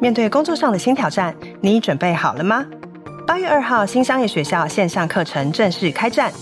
[0.00, 2.64] 面对工作上的新挑战，你准备好了吗？
[3.26, 6.32] 八月二号，新商业学校线上课程正式开战，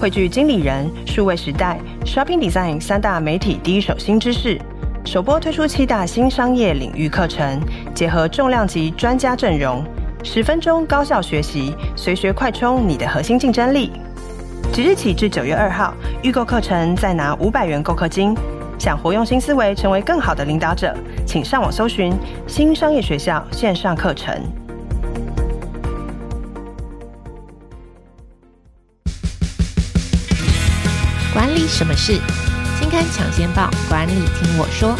[0.00, 4.58] 汇聚经理人、数位时代、Shopping Design 三大媒体第一手新知识，
[5.04, 7.60] 首播推出七大新商业领域课程，
[7.94, 9.84] 结合重量级专家阵容，
[10.22, 13.92] 十分钟高效学习，随学快充你的核心竞争力。
[14.72, 18.34] 即日起至九月二号，预购课程再拿五百元购课金。
[18.78, 20.94] 想活用新思维，成为更好的领导者，
[21.26, 22.12] 请上网搜寻
[22.46, 24.34] 新商业学校线上课程。
[31.32, 32.20] 管理什么事？
[32.78, 34.94] 金刊抢先报，管理听我说。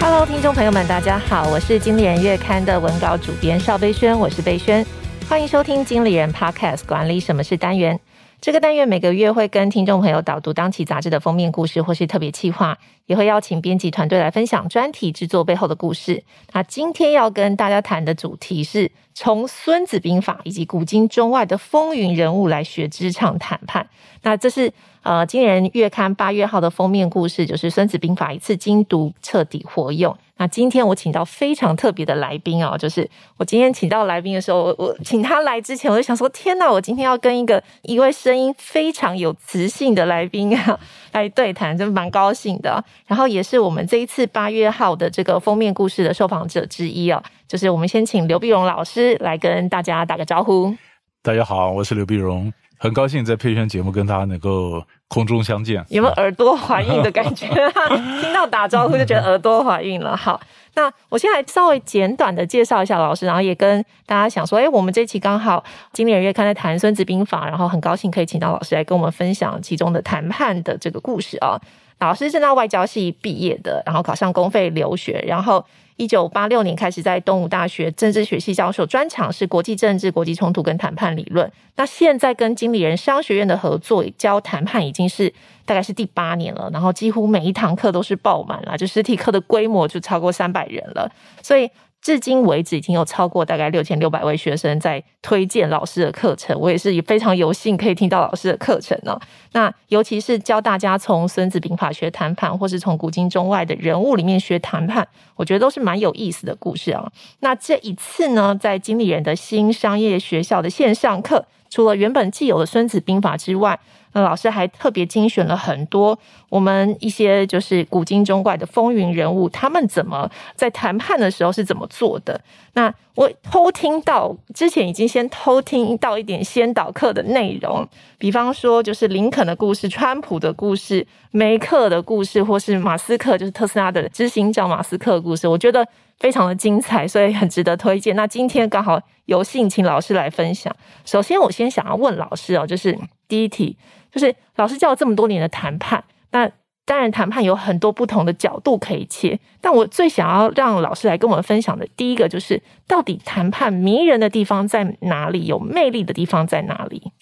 [0.00, 4.84] Hello，听众朋友们，大家好，我是经理人月刊的文稿主编邵贝萱，我是贝萱。
[5.32, 7.98] 欢迎收听经理人 Podcast 管理什么是单元。
[8.38, 16.22] 这个单元每个月会跟听众朋友导读当期杂志的封面故事或是特别企划，也会邀请编辑团队来分享专题制作背后的故事。
[16.52, 23.88] 那今天要跟大家谈的主题是从《孙子兵法》以及古今中外的风云人物来学职场谈判。
[24.24, 24.70] 那这是
[25.02, 30.14] 呃，经理人月刊八月号的封面故事，就是《孙子兵法》一次精读，彻底活用。
[30.38, 40.78] 那今天我请到非常特别的来宾哦，就是我今天请到来宾的时候，我我请他来之前，我就想说，天哪，我今天要跟一个一位声音非常有磁性的来宾啊
[41.12, 42.82] 来对谈，真蛮高兴的。
[43.06, 50.74] 然后也是我们这一次八月号的这个封面故事的受访者之一哦，就是我们先请刘碧荣老师来跟大家打个招呼。
[51.22, 52.52] 大家好，我是刘碧荣。
[52.82, 57.46] 很高兴在佩萱节目跟大家能够空中相见，有没有耳朵怀孕的感觉？
[58.20, 60.16] 听到打招呼就觉得耳朵怀孕了。
[60.16, 60.40] 好，
[60.74, 71.56] 那我先来稍微简短的介绍一下老师，然后也跟大家想说，哎，我们这期刚好经理人月刊在谈《孙子兵法》，然后很高兴可以请到老师来跟我们分享其中的谈判的这个故事啊。
[72.00, 75.64] 老师是在外交系毕业的，然后考上公费留学，然后。
[75.96, 81.50] 一九八六年开始在东吴大学政治学系教授，专长是国际政治、国际冲突跟谈判理论。
[81.76, 85.32] 那现在跟经理人商学院的合作教谈判已经是
[85.64, 91.10] 大概是第八年了，然后几乎每一堂课都是爆满了，就实体课的规模就超过三百人了，
[91.42, 91.70] 所以。
[92.02, 96.58] 至今为止，已经有超过大概六千六百位学生在推荐老师的课程。
[96.58, 99.16] 我也是非常有幸可以听到老师的课程呢。
[99.52, 107.10] 那尤其是教大家从《孙子兵法》学谈判，或是从古今中外的人物里面学谈判，我觉得都是蛮有意思的故事啊。
[107.38, 113.78] 那这一次呢，在经理人的新商业学校的线上课，除了原本既有的《孙子兵法》之外，
[114.12, 116.18] 那老师还特别精选了很多
[116.48, 122.40] 我们一些就是古今中外的风云人物，他们怎么在谈判的时候是怎么做的？
[122.74, 127.86] 那我偷听到之前已经先偷听到一点先导课的内容，
[128.18, 135.86] 比方说就是林肯的故事、川普的故事、梅克的故事，或是马斯克就是特斯拉的执行长马斯克的故事，我觉得
[136.18, 138.16] 非常的精彩，所以很值得推荐。
[138.16, 140.74] 那今天刚好有幸请老师来分享。
[141.04, 142.98] 首先，我先想要问老师哦，就是
[143.28, 143.76] 第一题。
[144.12, 146.48] 就是老师教了这么多年的谈判，那
[146.84, 157.12] 当然谈判有很多不同的角度可以切，但我最想要让老师来跟我们分享的第一个就是，到底谈判迷人的地方在哪里，有魅力的地方在哪里？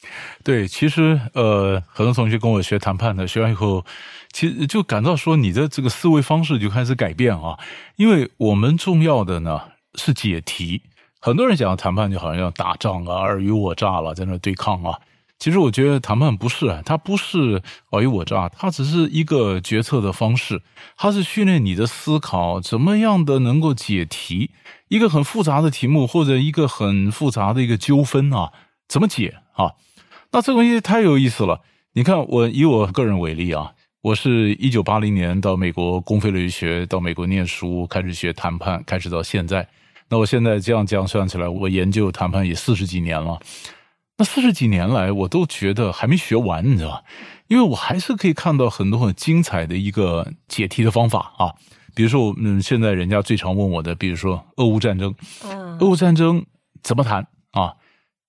[0.43, 3.85] 对，其实呃，很多同学跟我学谈判的，学完以后，
[4.33, 7.59] 其实就感到说你的这个思维方式就开始改变啊，
[7.97, 9.61] 因为我们重要的呢
[9.95, 10.83] 是解题，
[11.21, 14.99] 很多人讲谈判就好像要打仗啊，尔虞我诈了，在那对抗啊。
[15.41, 17.63] 其实我觉得谈判不是，它不是
[17.93, 20.61] 尔虞我诈，它只是一个决策的方式，
[20.99, 24.51] 它是训练你的思考，怎么样的能够解题，
[24.89, 28.53] 一个很复杂的题目或者一个很复杂的一个纠纷啊，
[28.87, 29.73] 怎么解啊？
[30.33, 31.63] 那这东西太有意思了。
[31.95, 33.73] 你看，我以我个人为例啊，
[34.03, 39.67] 我是一九八零年到美国公费留学，到美国念书，开始学谈判，开始到现在。
[40.11, 43.41] 那我现在这样这样算起来，我研究谈判也四十几年了。
[44.21, 47.03] 那四十几年来，我都觉得还没学完，你知道吧？
[47.49, 51.55] 因为我还是可以看到很多很精彩的一个解题的方法啊。
[51.95, 55.15] 比如说，嗯，现在人家最常问我的，比如说俄乌战争，
[55.79, 56.45] 俄乌战争
[56.83, 57.73] 怎么谈啊？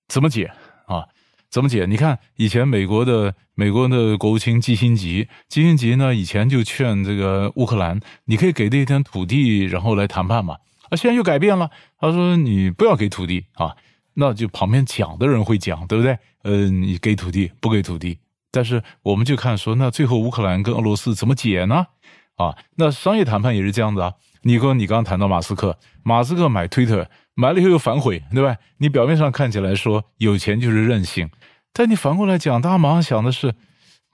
[0.08, 0.50] 怎么解
[0.86, 1.04] 啊？
[1.50, 1.86] 怎么解？
[1.86, 5.02] 你看以前美国的美国的国务卿基辛格，
[5.50, 10.56] 基辛格呢以前就劝这个乌克兰，你可以给这一点土地，然后来谈判嘛。
[10.90, 13.76] 啊，现在又改变了，他说你不要给土地啊。
[14.14, 16.18] 那就旁边讲的人会讲，对不对？
[16.44, 18.18] 嗯、你给土地不给土地？
[18.52, 21.88] 但是我们就看说，那最后乌克兰跟俄罗斯怎么解呢？
[22.36, 24.14] 啊，那商业谈判也是这样子啊。
[24.42, 28.58] 你说你刚刚谈到马斯克，马斯克买推特买了以后又反悔，对吧？
[28.78, 31.30] 你表面上看起来说有钱就是任性，
[31.72, 33.54] 但你反过来讲，大家马上想的是，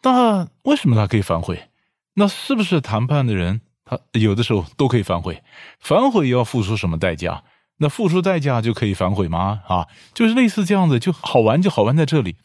[0.04, 1.70] 那为什么他可以反悔？
[2.16, 5.42] 那是不是谈判的人他有的时候都可以反悔？
[5.80, 7.44] 反悔要付出什么代价？
[7.80, 9.62] 那付出代价就可以反悔吗？
[9.68, 12.36] 啊，就是类似这样子，就好玩就好玩在这里。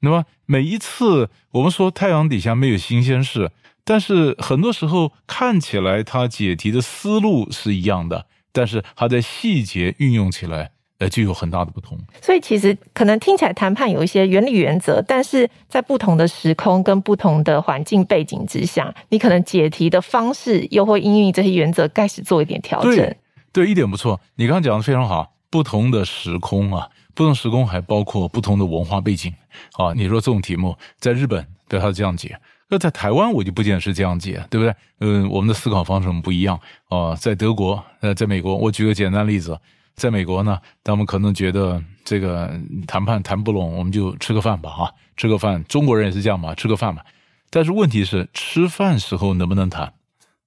[0.00, 3.50] 那么每一次我们说太阳底下没有新鲜事，
[3.84, 11.96] 但是很多时候看起来它解题的思路是一样的，但是它在细节运用起来，呃，就有很大的不同。
[12.20, 23.16] 所以其实可能听起来谈判有一些原理原则，但是在不同的时空跟不同的环境背景之下，你可能解题的方式又会因应这些原则开始做一点调整。
[23.52, 24.20] 对，一点不错。
[24.36, 25.30] 你刚刚讲的非常好。
[25.52, 29.30] 不同的时空啊，不同时空还包括不同的文化背景
[29.74, 29.92] 啊。
[29.94, 32.30] 你说这种题目在日本，对他这样解；
[32.70, 34.74] 那在台湾，我就不见得是这样解，对不对？
[35.00, 36.58] 嗯，我们的思考方式不一样
[36.88, 37.14] 啊。
[37.14, 39.60] 在德国，呃，在美国，我举个简单例子，
[39.94, 45.62] 在美国呢，他们可能觉得这个谈判谈不拢，我们就吃个饭吧，啊，吃个饭。
[45.64, 47.02] 中国人也是这样嘛，吃个饭嘛。
[47.50, 49.92] 但是问题是，吃饭时候能不能谈？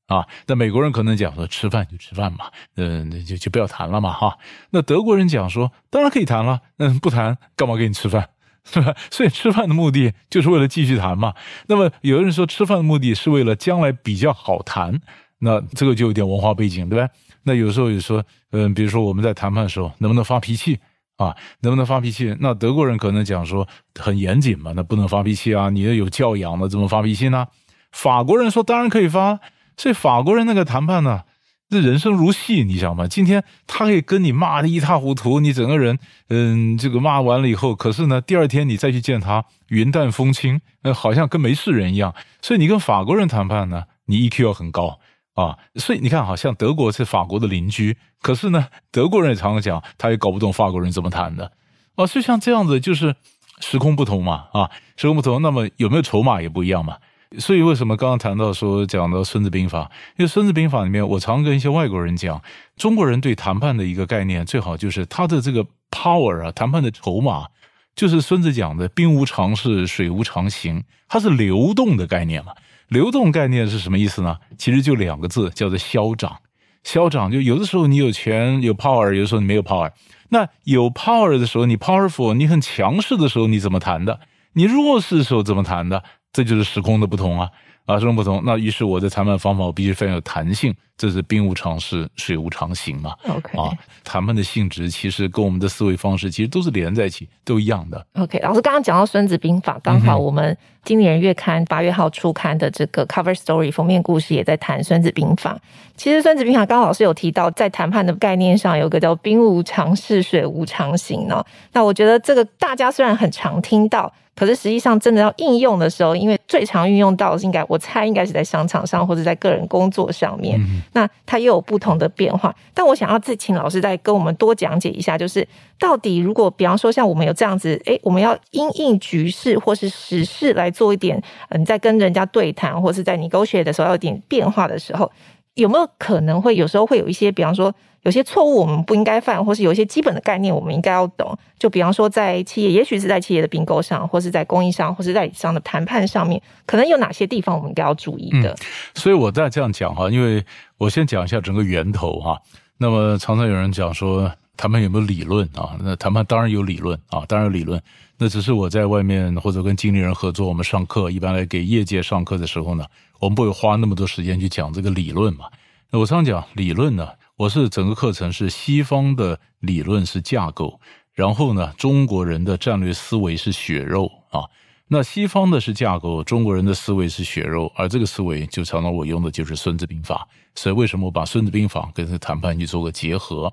[0.07, 4.37] 啊，那美国人可能讲说吃饭就吃饭嘛，嗯，那就就不要谈了嘛，哈。
[4.69, 8.29] 那德国人讲说当然可以谈了，嗯，不谈干嘛给你吃饭，
[8.63, 8.95] 是吧？
[9.09, 11.33] 所以吃饭的目的就是为了继续谈嘛。
[11.67, 15.01] 那么有的人说吃饭的目的是为了将来比较好谈，
[15.39, 17.09] 那这个就有点文化背景，对吧？
[17.43, 20.79] 那有时候也说，嗯，比如说我们在谈判的时候能不能发脾气
[21.17, 21.35] 啊？
[21.61, 22.35] 能不能发脾气？
[22.39, 23.67] 那德国人可能讲说
[23.99, 27.47] 很严谨嘛，那不能发脾气啊，你要有教养的，怎么发脾气呢？
[27.91, 29.39] 法国人说当然可以发。
[29.77, 31.23] 所以法国人那个谈判呢，
[31.69, 33.07] 这人生如戏，你想吗？
[33.07, 35.97] 今天他可以跟你骂得一塌糊涂，你整个人，
[36.29, 42.13] 嗯，这个骂完了以后，可是呢，第二天你再去见他，云淡风轻，呃，好像跟没事人一样。
[42.41, 44.99] 所以你跟法国人谈判呢，你 EQ 要很高
[45.33, 45.57] 啊。
[45.75, 51.51] 所以你看，好像德国是法国的邻居，可是呢，德国人也常常讲，他也搞不懂法国人怎么谈的。
[51.95, 53.15] 啊，所以像这样子，就是
[53.59, 56.97] 时空不同嘛，啊，时空不同，那么有没有筹码也不一样嘛。
[57.37, 59.83] 所以，为什么刚刚谈到说讲到《孙子兵法》？
[60.17, 62.41] 因为《孙子兵法》里面，我常跟一些外国人讲，
[62.77, 67.47] 中国人对谈判的一个概念，最好就是他的这个 power 啊，谈判的筹码，
[67.95, 72.53] 就是孙子讲的“兵无常势，水无常形”，它是流动的概念嘛。
[72.87, 74.37] 流动概念是什么意思呢？
[74.57, 76.37] 其实就两个字，叫做消长。
[76.83, 79.91] 消长就有的时候你有钱有 power，有的时候你没有 power。
[80.29, 84.19] 那有 power 的时候，你 powerful，你很强势的时候，你怎么谈的？
[84.53, 86.03] 你弱势的时候怎么谈的？
[86.35, 87.49] 这就是时空的不同啊，
[87.85, 88.41] 啊，时空不同。
[88.43, 90.75] 那于是我的谈判方法，我必须非常有弹性。
[90.97, 93.13] 这是兵无常势，水无常形嘛。
[93.29, 93.71] OK，啊，
[94.03, 98.05] 谈判的性质其实跟我们的思维方式其实都是连在一起，都一样的。
[98.15, 105.53] OK，老师刚刚讲到《孙子兵法》，刚好我们经理人月刊八月号出刊的这个 Cover Story 封面故事也在谈《孙子兵法》。
[105.95, 111.41] 其实《孙子兵法》刚刚老师有提到，在谈判的概念上有个叫“兵无常势，水无常形”呢。
[111.71, 114.11] 那我觉得这个大家虽然很常听到。
[114.35, 120.59] 可是实际上，真的要应用的时候，因为最常运用到的是应该，我猜应该是在商场上或者在个人工作上面。
[120.59, 122.53] 嗯、那它又有不同的变化。
[122.73, 125.47] 但我想要再请老师再跟我们多讲解一下，就是
[125.79, 135.09] 到底如果比方说像我们有这样子，哎，我们要因应局势或是时事来做一点，嗯，在跟人家对谈或是在 negotiate 的时候要有点变化的时候，
[135.53, 137.73] 有没有可能会有时候会有一些，比方说。
[138.05, 141.35] 有些错误我们不应该犯，或是有一些基本的概念我们应该要懂。
[141.57, 148.55] 就比方说，在企业，也许是在企业的并购上，或是在供应商，或是代理商的谈判上面，可能有哪些地方我们应该要注意的？
[148.93, 150.45] 所以我再这样讲哈，因为
[150.77, 152.39] 我先讲一下整个源头哈。
[152.77, 155.75] 那么常常有人讲说，谈判有没有理论啊？
[155.81, 157.81] 那谈判当然有理论啊，当然有理论。
[158.19, 162.85] 那只是我在外面或者跟经理人合作，我们上课一般来给业界上课的时候呢，
[163.19, 165.45] 我们不会花那么多时间去讲这个理论嘛。
[165.89, 167.07] 那我常讲理论呢。
[167.37, 170.79] 我是整个课程是西方的理论是架构，
[171.13, 174.45] 然后呢，中国人的战略思维是血肉啊。
[174.87, 180.25] 那西方的是架构，中国人的思维是血肉，而这个思维就常常我用的就是《孙子兵法》。
[180.57, 183.51] 所以为什么我把《孙子兵法》跟这谈判去做个结合？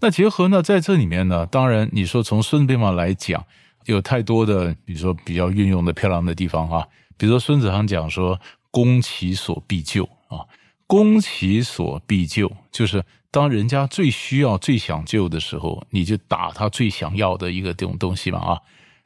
[0.00, 3.44] 那结合呢，在这里面呢，当然你说从《孙子兵法》来讲，
[3.84, 6.84] 有太多的，比如说比较运用的漂亮的地方啊，
[7.16, 8.40] 比如说孙子航讲说
[8.72, 10.42] “攻其所必救”啊。
[10.86, 18.60] 攻其所必救，就是当人家最需要、最想救的时候，你就打他最想要的一个这种东西嘛啊。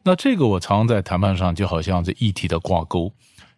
[0.04, 3.12] 那这个我常常在谈判上，就好像这议题的挂钩。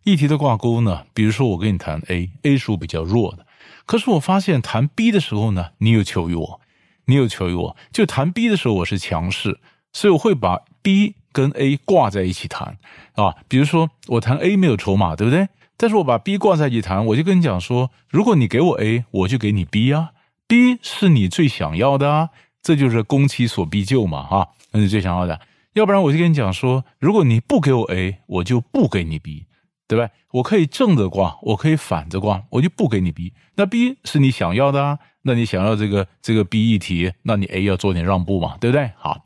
[0.04, 3.46] 议题的挂钩呢，比如说我跟你谈 A，A 属比较弱的，
[3.84, 6.60] 可是我发现谈 B 的时候呢，你有求于我，
[7.04, 9.60] 你有求于我，就谈 B 的时候我是强势，
[9.92, 12.78] 所以我会把 B 跟 A 挂在一起谈
[13.14, 13.36] 啊。
[13.46, 15.48] 比如说我谈 A 没有筹码，对不对？
[15.80, 20.10] 但是我把 B 挂在一起谈，我就跟你讲说，如果你给我 A，我就给你 B 啊
[20.46, 22.28] ，B 是你最想要的啊，
[22.62, 25.40] 这就是攻其所必救嘛，哈，那你最想要的。
[25.72, 29.46] 要不然我就跟你讲说，如果你不给我 A，我就不给你 B，
[29.88, 30.10] 对吧？
[30.32, 33.32] 我可以正着挂，我可以反着挂，我就不给你 B。
[33.54, 38.90] 那 B 是你想要的啊，那你想要这个这个 B 一题，那你 A 要做点让步嘛，对不对？
[38.98, 39.24] 好，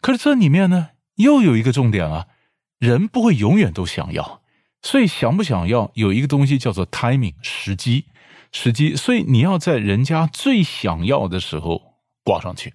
[0.00, 2.28] 可是这里面呢，又有一个重点啊，
[2.78, 4.39] 人不会永远都想要，
[4.82, 8.06] 所以想不想要有一个东西叫做 timing 时机，
[8.52, 11.94] 时机，所以你要在人家最想要的时候
[12.24, 12.74] 挂上去。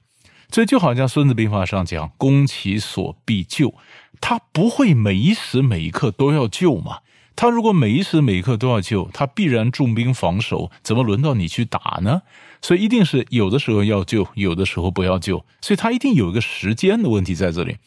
[0.49, 3.73] 这就好像《孙子兵法》上讲“攻其所必救”，
[4.21, 6.99] 他不会每一时每一刻都要救嘛。
[7.35, 12.21] 他如果每一时每一刻都要救，他必然重兵防守，怎么轮到你去打呢？
[12.61, 15.43] 所以一定是有的时候要救，有的时候不要救。
[15.59, 17.77] 所以他一定有一个时间的问题在这里。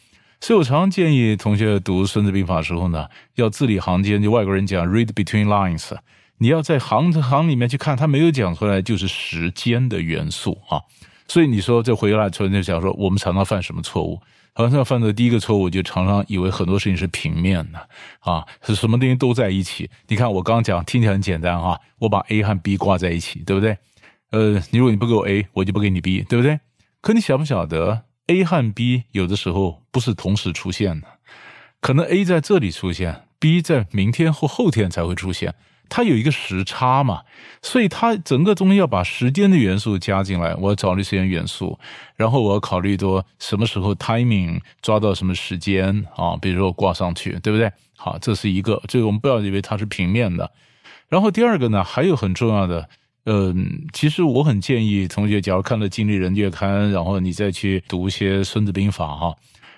[0.40, 5.96] 所以我常常建议同学读《孙子兵法》的时候呢，要字里行间，就外国人讲 “read between lines”，
[6.38, 10.80] 你要在行行里面去看，他没有讲出来，就是时间的元素啊。
[11.26, 14.20] 所以你说这回来，突然就想说，我们常常犯什么错误？
[14.54, 17.88] 好像犯的第一个错误，就常常以为很多事情是平面的
[18.20, 19.90] 啊，是什么东西都在一起。
[20.08, 23.76] 你看我刚刚讲，听起来很简单啊，我把 A 和 B 挂在一起，对不对？
[24.30, 26.58] 呃，你如果你不给我 A，我就不给你 B，对不对？
[27.00, 31.08] 可你晓不晓得，A 和 B 有的时候不是同时出现的，
[31.80, 35.54] 可能 A 在这里出现，B 在明天或后天才会出现。
[35.90, 37.22] 它有一个时差嘛，
[37.62, 40.54] 所以它整个东西要把时间的元素加进来。
[40.56, 41.78] 我要找那时间元素，
[42.14, 46.36] 然后我要考虑多什么时候 timing 抓到什么时间啊？
[46.36, 47.72] 比如说挂上去，对不对？
[47.96, 50.52] 好，这是一个，这个我们不要以为它是平面的。
[51.08, 52.90] 然后第二个呢，还有很重要的，
[53.30, 59.36] 嗯，其实我很建议同学，假如看了《经理人月刊》，然后你再去读一些《孙子兵法》哈，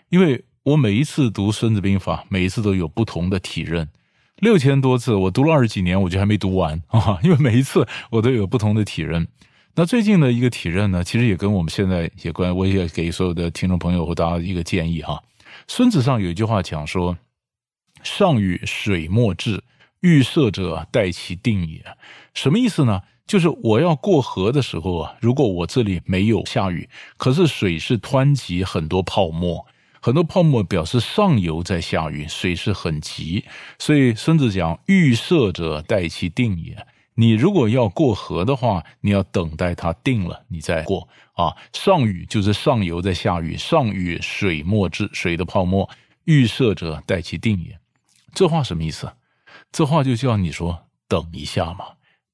[0.09, 3.89] 因为我每一次读《孙子兵法》，每一次都有不同的体认。
[4.37, 7.19] 六千多字，我读了二十几年，我就还没读完 啊！
[7.25, 9.27] 因为每一次我都有不同的体认。
[9.75, 15.21] 那最近的一个体认呢，其实也跟我们现在也关，我也给所有的听众朋友和大家一个建议哈。
[15.67, 17.19] 孙子上有一句话讲说
[18.05, 19.65] ：“上与水莫至，
[20.03, 21.85] 欲射者，待其定也。”
[22.33, 23.01] 什么意思呢？
[23.31, 29.65] 就是我要过河的时候啊，如果我这里没有下雨，可是水是湍急，很多泡沫。
[30.01, 33.45] 很多泡沫表示上游在下雨，水势很急，
[33.79, 36.85] 所以孙子讲：“欲涉者，待其定也。”
[37.15, 41.57] 你如果要过河的话，你要等待它定了，你再过啊。
[41.73, 45.89] 上雨就是上游在下雨，上雨水莫至，水的泡沫。
[46.25, 47.79] 欲涉者，待其定也。
[48.35, 49.13] 这话什么意思？
[49.71, 51.85] 这话就叫你说等一下嘛，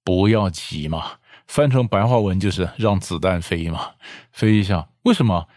[0.07, 1.15] 不要急嘛。
[1.49, 3.91] 翻成白话文就是让子弹飞嘛，
[4.33, 4.87] 飞一下。
[5.03, 5.49] 为什么？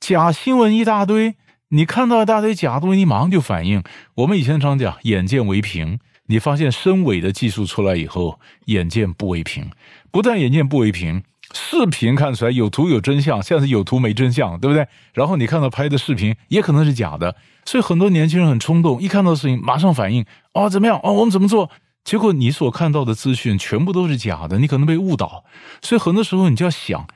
[0.00, 1.36] 假新闻一大堆。
[1.68, 3.82] 你看到一大堆假东西，你马上就反应。
[4.16, 9.70] 我们以前常讲“眼见为凭”，你发现深伪的技术出来以后，眼见不为凭。
[10.10, 11.22] 不但眼见不为凭，
[11.54, 14.88] 视频看出来有图有真相，现在是有图没真相，对不对？
[15.14, 20.98] 然后你看到拍的视频也可能是假的，所以很多年轻人很冲动，一看到事情马上反应哦，怎么样？
[21.04, 21.70] 哦，我们怎么做？
[22.04, 25.44] 结果你所看到的资讯全部都是假的，你可能被误导。
[25.82, 27.06] 所以很多时候你就要想。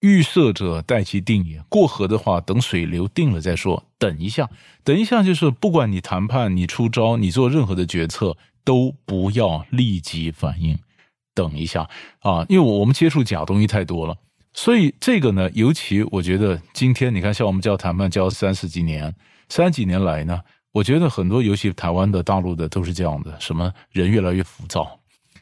[0.00, 1.60] 预设者，待其定也。
[1.68, 3.82] 过河的话，等水流定了再说。
[3.98, 4.48] 等一下，
[4.84, 10.78] 等一下，就是不管你谈判、你出招、你做任何的决策，都不要立即反应。
[11.34, 11.88] 等一下
[12.20, 14.16] 啊，因为我们接触假东西太多了，
[14.52, 19.12] 所以这个呢，尤其我觉得今天你看，像我们教谈判教三十几年，
[19.48, 20.40] 三十几年来呢，
[20.72, 24.98] 我觉得很多，游戏台湾的、大陆的，都是这样的，什么人越来越浮躁，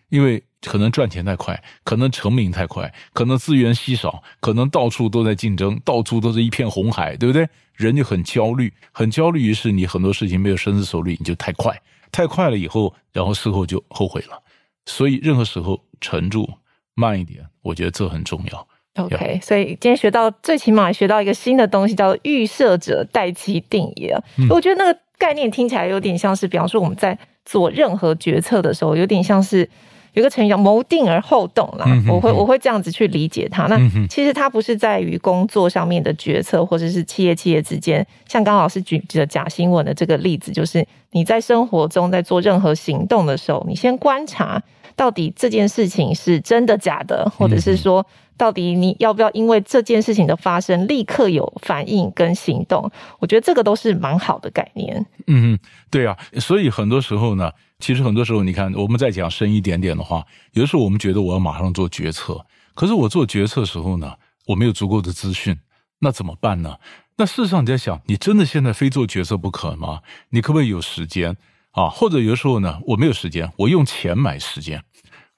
[0.09, 0.43] 因为。
[0.63, 7.49] 可能赚钱太快，可能成名太快，可能资源稀少，可能到处都在竞争，到处都是一片红海，对不对？
[7.75, 11.81] 人就很焦虑，很焦虑，于是你很多事情没有深思熟虑，你就太快，
[12.11, 14.43] 太快了以后，然后事后就后悔了。
[14.87, 16.51] 所以任何时候沉住，
[16.95, 18.67] 慢一点，我觉得这很重要。
[18.97, 24.19] OK，所以今天学到最起码学到一个新的东西，叫做“欲涉者，待其定也”。
[24.37, 29.69] 嗯，我觉得那个概念听起来有点像是，比方说我们在做任何决策的时候，有点像是。
[30.13, 33.67] 有个成语叫“谋定而后动”啦，嗯、哼哼我会我会这样子去理解它。
[33.67, 38.07] 那其实它不是在于工作上面的决策，或者是企业企业之间。
[38.27, 44.63] 像刚老师举的假新闻的这个例子，就是你在生活中在做任何行动的时候，你先观察
[44.97, 48.05] 到底这件事情是真的假的，或者是说
[48.37, 52.91] 到底你要不要因为这件事情的发生立刻有反应跟行动。
[53.21, 55.07] 我觉得这个都是蛮好的概念。
[55.27, 55.59] 嗯嗯，
[55.91, 57.53] 对啊，所以很多时候呢。
[57.79, 62.43] 其实很多时候，你看，我们再讲深一点点的话，有的时候我们觉得我要马上做决策，
[62.75, 64.15] 可是我做决策的时候呢，
[64.47, 65.55] 我没有足够的资讯，
[65.99, 66.77] 那怎么办呢？
[67.19, 70.01] 那事实上你在想，你真的现在非做决策不可吗？
[70.31, 71.37] 你可不可以有时间
[71.77, 71.89] 啊？
[71.89, 74.83] 或者有时候呢，我没有时间，我用钱买时间，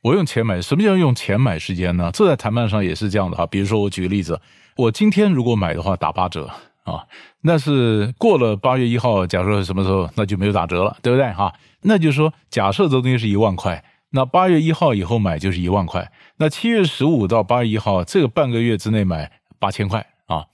[0.00, 2.10] 我用钱买，什么叫用钱买时间呢？
[2.14, 3.46] 这在谈判上也是这样的哈。
[3.46, 4.40] 比如说，我举个例子，
[4.76, 6.48] 我今天如果买的话打八折。
[6.84, 7.04] 啊。
[7.42, 11.52] 那是过了八月一号，假设什么时候，那就没有打折了，对不对哈？
[11.82, 16.10] 那就是说，假设这东西是一万块，那八月一号以后买就是一万块。
[16.38, 20.46] 那七月十五到八月一号这个半个月之内买八千块啊。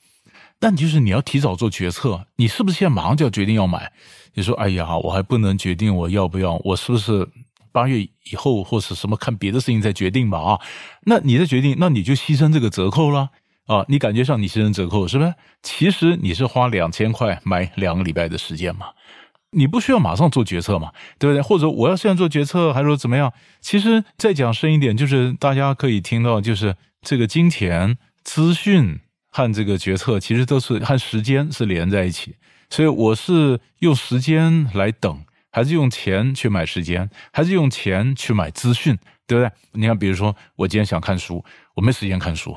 [0.58, 3.92] 但就是你要提早做决策，你是不是现在马上就要决定要买？
[4.34, 7.26] 你说，哎呀，我还不能决定我要不要，我是不是
[7.72, 10.38] 八月以后或是什么看别的事情再决定吧？
[10.38, 10.60] 啊，
[11.06, 13.30] 那你的决定，那你就牺牲这个折扣了。
[13.66, 15.34] 啊，你感觉上你牺牲折扣是不是？
[15.62, 18.88] 其实你是花两千块买两个礼拜的时间嘛，
[19.52, 21.40] 你不需要马上做决策嘛，对不对？
[21.40, 23.32] 或者我要现在做决策，还是说怎么样？
[23.62, 29.00] 其实再讲深一点，就是大家可以听到，就是这个金钱、资讯
[29.30, 32.36] 和这个决策，其实都是和时间是连在一起。
[32.74, 39.52] 所以我是用时间来等，还是用钱去买时间，还是用钱去买资讯，对不对？
[39.74, 41.44] 你看，比如说我今天想看书，
[41.76, 42.56] 我没时间看书。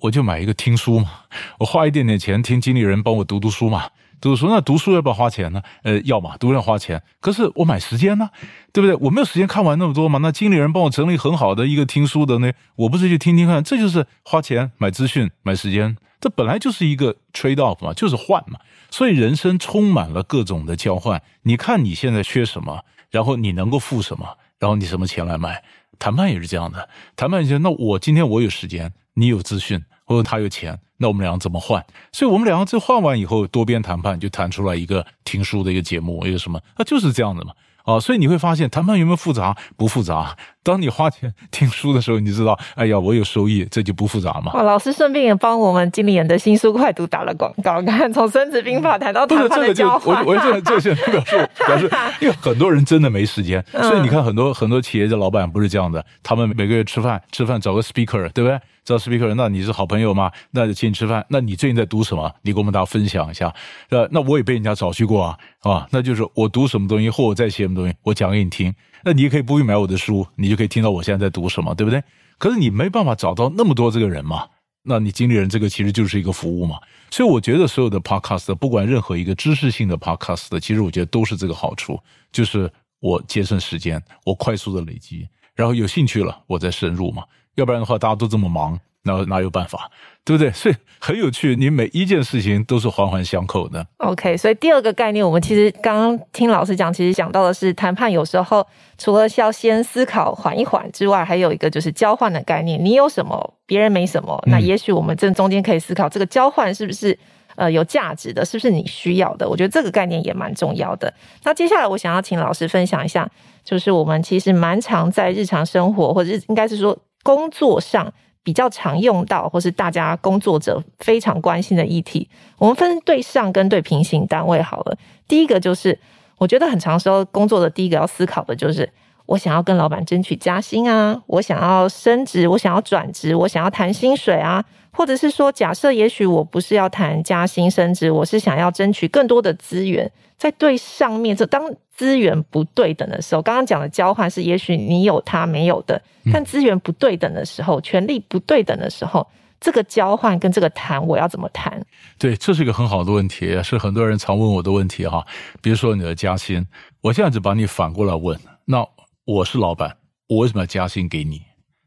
[0.00, 1.12] 我就买一个听书嘛，
[1.60, 3.88] 我花一点点钱听经理人帮我读读书嘛，
[4.22, 5.60] 读书，那读书要不要花钱呢？
[5.82, 7.02] 呃，要嘛，读要花钱。
[7.18, 8.30] 可是我买时间呢，
[8.72, 8.94] 对不对？
[9.04, 10.20] 我没有时间看完那么多嘛。
[10.22, 13.64] 那经理人帮我整理很好的一个听书的呢，我不是去听听看？
[13.64, 18.60] 这就是花钱买资讯买时间，这本来就是一个 trade off 嘛，就是换嘛。
[18.92, 21.20] 所以人生充满了各种的交换。
[21.42, 25.64] 你看你现在缺什么，然后你能够付什么，然后你什么钱来买？
[25.98, 29.82] 谈判也是这样的，谈判就那我今天我有时间，你有资讯。
[30.04, 31.84] 或者他有钱，那我们两个怎么换？
[32.12, 36.60] 所以我们两个这换完以后，多边谈判就谈出来一个听书的一个节目，一个什么？
[36.78, 37.52] 那就是这样子嘛。
[37.84, 39.56] 啊，所以你会发现谈判有没有复杂？
[39.76, 40.36] 不复杂。
[40.62, 44.52] 当你花钱听书的时候，你就知道，哎呀，我有收益，这就不复杂嘛。
[44.52, 50.24] 哇，老师顺便也帮我们经理人的新书快读打了广告，看从《孙子兵法》谈到谈判 的交换。
[50.24, 51.90] 我我这这些表示表示，
[52.20, 58.58] 因为很多人真的没时间，所以你看很多很多企业的老板不是这样的，他们每个月吃饭吃饭找个 speaker，对不对？
[58.84, 60.30] 找 speaker，那你是好朋友吗？
[60.50, 61.24] 那就请你吃饭。
[61.28, 62.32] 那你最近在读什么？
[62.42, 63.52] 你跟我们大家分享一下。
[63.90, 68.74] 呃，那我也被人家找去过啊，啊，那就是我读什么东西，或我在写什么东西，我讲给你听。
[69.04, 72.02] 那你也可以不用买我的书，你就可以听到我现在在读什么，对不对？
[72.38, 74.48] 可是你没办法找到那么多这个人嘛。
[74.84, 76.76] 那你经理人这个其实就是一个服务嘛。
[77.10, 82.00] 所以我觉得所有的 podcast，不管任何一个知识性的 podcast，其实我觉得都是这个好处，
[82.32, 87.22] 就是我节省时间，我快速的累积，然后有兴趣了，我再深入嘛。
[87.54, 89.90] 要不然的话，大家都这么忙，那哪有办法，
[90.24, 90.50] 对不对？
[90.52, 93.84] 所以很有趣，你每一件事情都是环环相扣的。
[93.96, 98.64] OK，所以第二个概念，我们其实刚刚听老师讲，其实讲到的是谈判，有时候
[98.98, 102.82] 除了要先思考缓一缓之外，还有一个就是交换的概念。
[102.84, 107.18] 你有什么，别人没什么，那也许我们这中间可以思考，这个交换是不是
[107.56, 109.48] 呃有价值的，是不是你需要的？
[109.48, 111.12] 我觉得这个概念也蛮重要的。
[111.42, 113.28] 那接下来我想要请老师分享一下，
[113.64, 116.96] 就是我们其实蛮常在日常生活，或者应该是说。
[117.24, 118.12] 工作上
[118.42, 122.28] 比较常用到，或是大家工作者非常关心的议题，
[122.58, 124.96] 我们分对上跟对平行单位好了。
[125.28, 125.98] 第一个就是，
[126.38, 128.92] 我觉得很长时候工作的第一个要思考的就是，
[129.26, 140.10] 我想要跟老板争取加薪啊，我想要升职，我想要转职，我想要谈薪水啊，或者是说，假设也许我不是要谈加薪升职，我是想要争取更多的资源。
[140.36, 141.62] 在对上面，这当
[141.94, 149.24] 资源不对等的时候，刚刚讲的交换是，也许你有他没有的，但资源不对等的时候，权力不对等的时候，
[149.60, 151.80] 这个交换跟这个谈，我要怎么谈？
[152.18, 155.24] 对，这是一个很好的问题，是很多人常问我的问题哈。
[155.60, 156.66] 比如说你的加薪，
[157.02, 158.84] 我现在就把你反过来问，那
[159.24, 159.96] 我是老板，
[160.28, 161.42] 我为什么要加薪给你？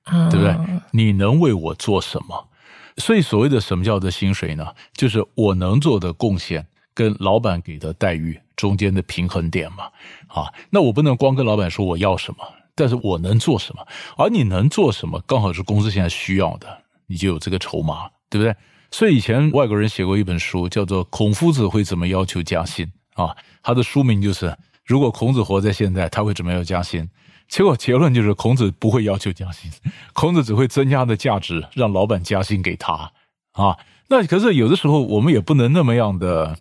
[0.05, 0.55] 嗯，对不对？
[0.91, 2.49] 你能为我做什么？
[2.97, 4.67] 所以所谓的什么叫做薪水呢？
[4.93, 6.67] 就是我能做的贡献。
[6.97, 9.91] 跟老板给的待遇中间的平衡点嘛，
[10.27, 12.37] 啊，那我不能光跟老板说我要什么，
[12.73, 13.85] 但是我能做什么，
[14.17, 18.55] 而你能做什么，刚好是公司现在需要的，你就有这个筹码，对不对？
[18.91, 22.89] 所以以前外国人写过一本书，叫做《孔夫子会怎么要求加薪》
[23.21, 27.09] 啊，他的书名就是如果孔子活在现在，他会怎么要加薪？
[27.47, 29.71] 结果结论就是孔子不会要求加薪，
[30.13, 33.11] 孔子只会增加的价值，让老板加薪给他
[33.53, 33.77] 啊。
[34.09, 36.57] 那可是有的时候我们也不能那么样的。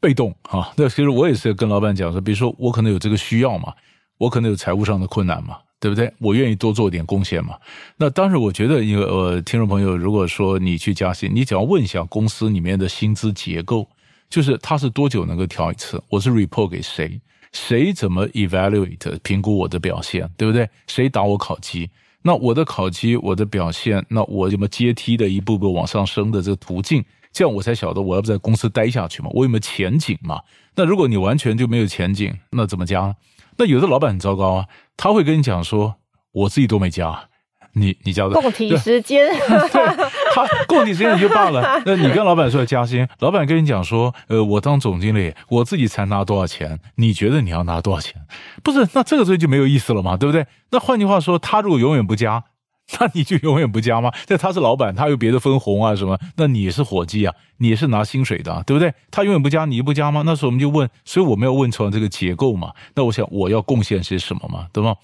[0.00, 3.72] 被动啊，那其实我也是跟老板讲说，比如说我可能有这个需要嘛，
[4.18, 6.12] 我可能有财务上的困难嘛，对不对？
[6.18, 7.56] 我愿意多做点贡献嘛。
[7.96, 13.88] 那当时我觉得，因为呃，听众朋友，如果说你去加薪，你只要问一下公司里面的薪资结构，
[14.28, 17.18] 就是他是多久能够调一次，我是 report 给谁，
[17.54, 20.68] 谁怎么 evaluate 评估我的表现，对不对？
[20.86, 21.88] 谁打我考级？
[22.20, 27.02] 那我的考级，我的表现，那我怎么阶梯的一步步往上升的这个途径？
[27.32, 30.40] 这样我才晓得我要不在公司待下去嘛，我有没有前景嘛？
[30.74, 33.14] 那如果你完全就没有前景，那怎么加？
[33.56, 35.94] 那有的老板很糟糕啊，他会跟你讲说，
[36.32, 37.28] 我自己都没加，
[37.74, 38.30] 你你加的。
[38.40, 39.28] 共体时艰，
[40.34, 41.80] 他供你时艰也就罢了。
[41.86, 46.80] 那你跟老板说要加薪，老板跟你讲说，呃，我当总经理，我自己才拿多少钱？
[46.96, 48.20] 你觉得你要拿多少钱？
[48.62, 50.46] 不是，那这个东西就没有意思了嘛，对不对？
[50.70, 52.42] 那换句话说，他如果永远不加，
[52.98, 54.10] 那你就永远不加吗？
[54.26, 56.18] 这他是老板，他有别的分红啊什么？
[56.36, 58.92] 那你是伙计啊，你是拿薪水的，对不对？
[59.10, 60.22] 他永远不加，你不加吗？
[60.26, 62.72] 那时候我们就问，所以我们要问出来这个结构嘛。
[62.94, 64.96] 那我想我要贡献些什么嘛，对吗？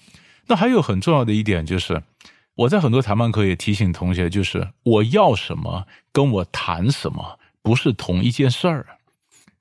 [0.47, 2.01] 那还有很重要的一点就是。
[2.55, 8.85] 我在很多谈判课也提醒同学，就是我要什么跟我谈什么不是同一件事儿，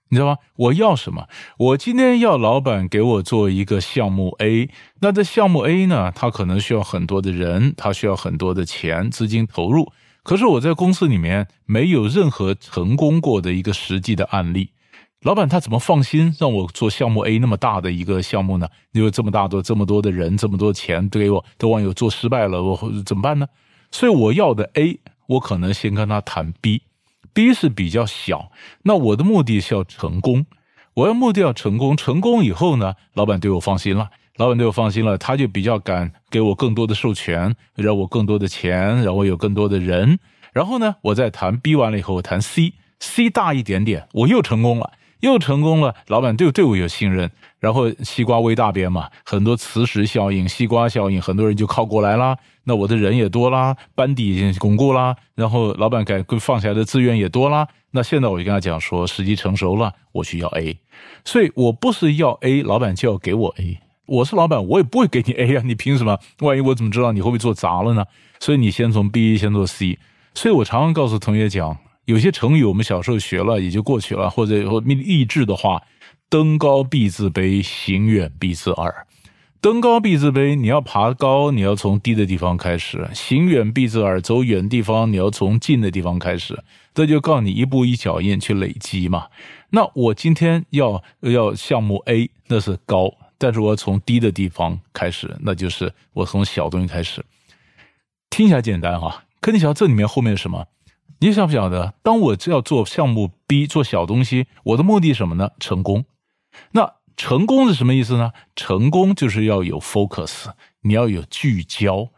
[0.09, 0.39] 你知道吗？
[0.57, 1.29] 我要什么？
[1.57, 4.69] 我今天要老板给我做一个项目 A，
[5.01, 9.93] 那这项目 A 呢，它可能需要很多的人，它需要很多的钱资金投入，
[10.25, 14.73] 可是我在公司里面没有任何成功过的一个实际的案例。
[15.23, 18.67] 老板他怎么放心让我做项目 A 那么大的一个项目呢？
[18.93, 23.47] 因为这么大的这么多的人，这么多钱都给我，都万一做失败了，我怎么办呢？
[23.91, 28.51] 所以我要的 A，我可能先跟他谈 B，B 是比较小。
[28.85, 30.47] 那我的目的是要成功，
[30.95, 40.19] 我要目的要成功，成功以后呢，老板对我放心了，老板对我放心了，他就比较敢给我更多的授权，让我更多的钱，让我有更多的人。
[40.55, 44.95] 然后呢，我再谈 B 完了以后，我谈 C，C 大一点点，我又成功了。
[45.21, 52.37] 又成功了，老板对对我有信任，然后西瓜微大边嘛，很多磁石效应、西瓜效应，很多人就靠过来啦。
[52.65, 57.67] 那我的人也多啦，班底已经巩固啦，然后老板给放下来的资源也多啦。
[57.93, 60.79] 那现在我就跟他讲说，时机成熟了，我需要 A，
[61.25, 63.79] 所以我不是要 A，老板就要给我 A。
[64.07, 66.19] 我是老板，我也不会给你 A 啊，你凭什么？
[66.41, 68.05] 万一我怎么知道你会不会做砸了呢？
[68.39, 69.99] 所以你先从 B 先做 C。
[70.35, 71.77] 所以我常常告诉同学讲。
[72.07, 75.83] 有些成语我们小时候学了也就过去了，或者或励志的话，
[76.29, 79.07] 登高必自卑，行远必自耳。
[79.61, 86.65] 登高必自卑，你要爬高，你要从低的地方开始；行远必自耳，走远地方，你要从近的地方开始。
[86.95, 89.27] 这就告诉你一步一脚印去累积嘛。
[89.69, 97.23] 那我今天要要项目 A，那是高，但是我要从低的地方开始，那就是我从小东西开始。
[98.31, 100.67] 听起来简单哈，可你想这里面后面是什么？
[101.23, 101.93] 你晓不晓得？
[102.03, 105.51] 当我要做项目 B，做小东西，我的目的什么呢？
[105.61, 106.07] 成功。
[106.73, 108.33] 那成功是什么意思呢？
[108.57, 110.47] 成功就是要有 focus，
[110.81, 112.09] 你要有聚焦，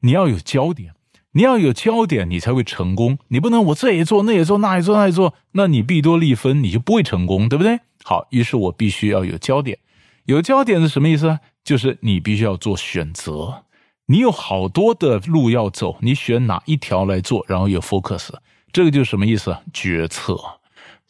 [0.00, 0.92] 你要有焦点，
[1.32, 3.16] 你要有焦点，你才会成功。
[3.28, 7.80] 你不能我这也做，那也做，那也做，那也做，那你弊多利分，你就不会成功，对不对？
[8.04, 9.78] 好，于是我必须要有焦点。
[10.26, 11.40] 有焦点是什么意思？
[11.64, 13.64] 就是你必须要做选择。
[14.06, 18.28] 你有好多的路要走，你选哪一条来做，然后有 focus，
[18.72, 19.56] 这个就是什么意思？
[19.72, 20.38] 决策，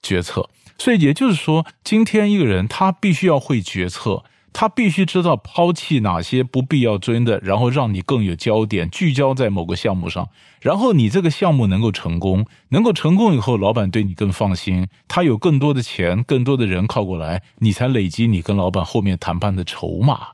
[0.03, 0.49] 决策。
[0.79, 20.29] 所以也就是说，今天一个人他必须要会决策，他必须知道抛弃哪些不必要追的，然后让你更有焦点，聚焦在某个项目上，然后你这个项目能够成功，能够成功以后，老板对你更放心，他有更多的钱，更多的人靠过来，你才累积你跟老板后面谈判的筹码。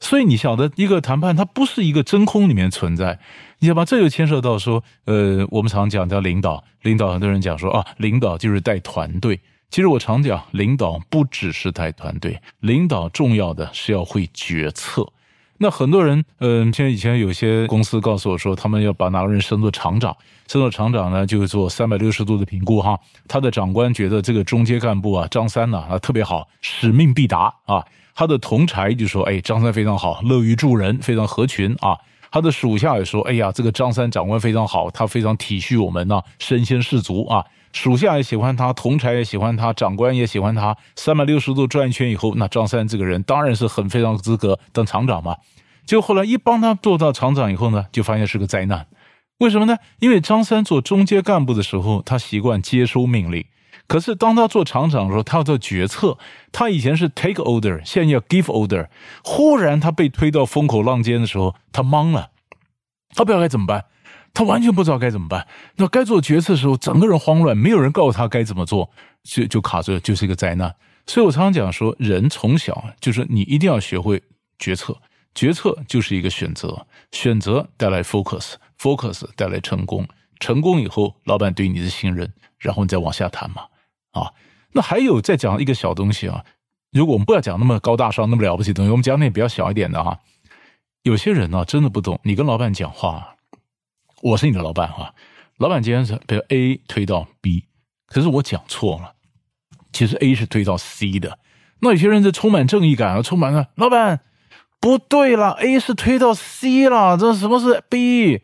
[0.00, 3.18] 所以你晓得，一个谈判它不是一个真空里面存在，
[3.58, 3.84] 你知道吧？
[3.84, 9.38] 这就牵涉到说，呃，我们常讲叫领导，领导很多人讲说啊，领导就是带团队。
[9.70, 15.06] 其实我常讲，领导不只是带团队，领导重要的是要会决策。
[15.58, 20.16] 那很多人，嗯、呃，像以前有些公司告诉我说，他们要把哪个人升做厂长，
[20.48, 22.98] 升做厂长呢，就做三百六十度的评估哈。
[23.28, 27.84] 他的长官觉得这个中阶干部啊，张三呐啊，啊特别好，使命必达啊。
[28.20, 31.96] 他的同侪就说：“哎，张三非常好，乐于助人，非常合群啊。”
[32.30, 40.76] 他的属下也说：“哎呀，这个张三长官非常好，他非常体恤我们呐、身先士卒啊。”属下也喜欢他，同侪也喜欢他，长官也喜欢他。
[40.96, 45.38] 三百六十度转一圈以后，那张三这个人当然是很非常资格当厂长嘛。
[45.86, 48.86] 就后来一帮他做到厂长以后呢，就发现是个灾难。
[49.38, 49.78] 为什么呢？
[49.98, 53.46] 因为张三做中阶干部的时候，他习惯接收命令。
[53.90, 56.16] 可是当他做厂长的时候，他要做决策。
[56.52, 58.86] 他以前是 take order，现在要 give order。
[59.24, 62.30] 忽然他被推到风口浪尖的时候，他懵了，
[63.16, 63.86] 他不知道该怎么办，
[64.32, 65.48] 他完全不知道该怎么办。
[65.74, 68.92] 那该做决策的时候，整个人慌乱，没有人告诉他该怎么做，
[69.24, 70.72] 就就卡住了，就是一个灾难。
[71.08, 74.22] 所以我常常讲说，人从小就是你一定要学会
[74.60, 74.96] 决策，
[75.34, 80.06] 决策就是一个选择，选择带来 focus，focus 带来成功，
[80.38, 83.64] 成功以后，老板对你的信任，然后你再往下谈嘛。
[84.12, 84.32] 啊，
[84.72, 86.44] 那还有再讲一个小东西啊。
[86.92, 90.18] 如果我们不要讲那么高大上、那么了不起的东西，我们讲点比较小一点的哈。
[91.02, 92.18] 有些人呢、真的不懂。
[92.24, 93.36] 你跟老板讲话，
[94.22, 95.14] 我是你的老板哈。
[95.58, 97.64] 老板今天是比如 A 推到 B，
[98.06, 99.14] 可是我讲错了，
[99.92, 101.38] 其实 A 是推到 C 的。
[101.80, 104.20] 那有些人就充满正义感啊，充满了老板
[104.80, 108.42] 不对了，A 是推到 C 了，这什么是 B？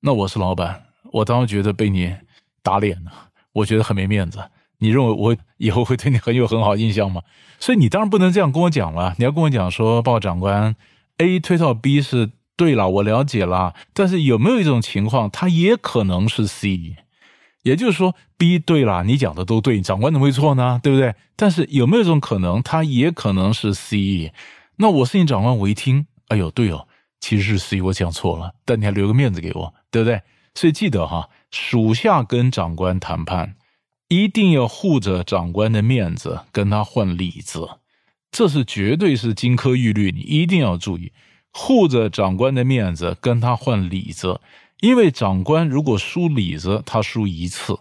[0.00, 0.86] 那我是老板。
[1.12, 2.16] 我当时觉得被你
[2.62, 4.42] 打脸了，我觉得很没面子。
[4.84, 7.22] 你认为我以后会对你很有很好印象吗？
[7.58, 9.14] 所以你当然不能这样跟我讲了。
[9.18, 10.76] 你要跟我讲说，报告长官
[11.16, 13.72] ，A 推到 B 是对了，我了解了。
[13.94, 16.96] 但是有没有一种情况，它也可能是 C？
[17.62, 20.78] 也就是说，B 对了，你讲的都对，长官怎么会错呢？
[20.82, 21.14] 对不对？
[21.34, 24.32] 但是有没有一种可能，它也可能是 C？
[24.76, 26.86] 那我是你长官，我一听，哎呦，对哦，
[27.20, 30.20] 其实是 C，我讲错了，但你还留个面子给我，对不对？
[30.54, 33.54] 所以记得哈，属下跟长官谈判。
[34.08, 37.68] 一定要护着长官的面子，跟他换里子，
[38.30, 41.12] 这是绝对是金科玉律，你一定要注意，
[41.52, 44.40] 护着长官的面子，跟他换里子。
[44.80, 47.76] 因为长官如果输里子，他输一次；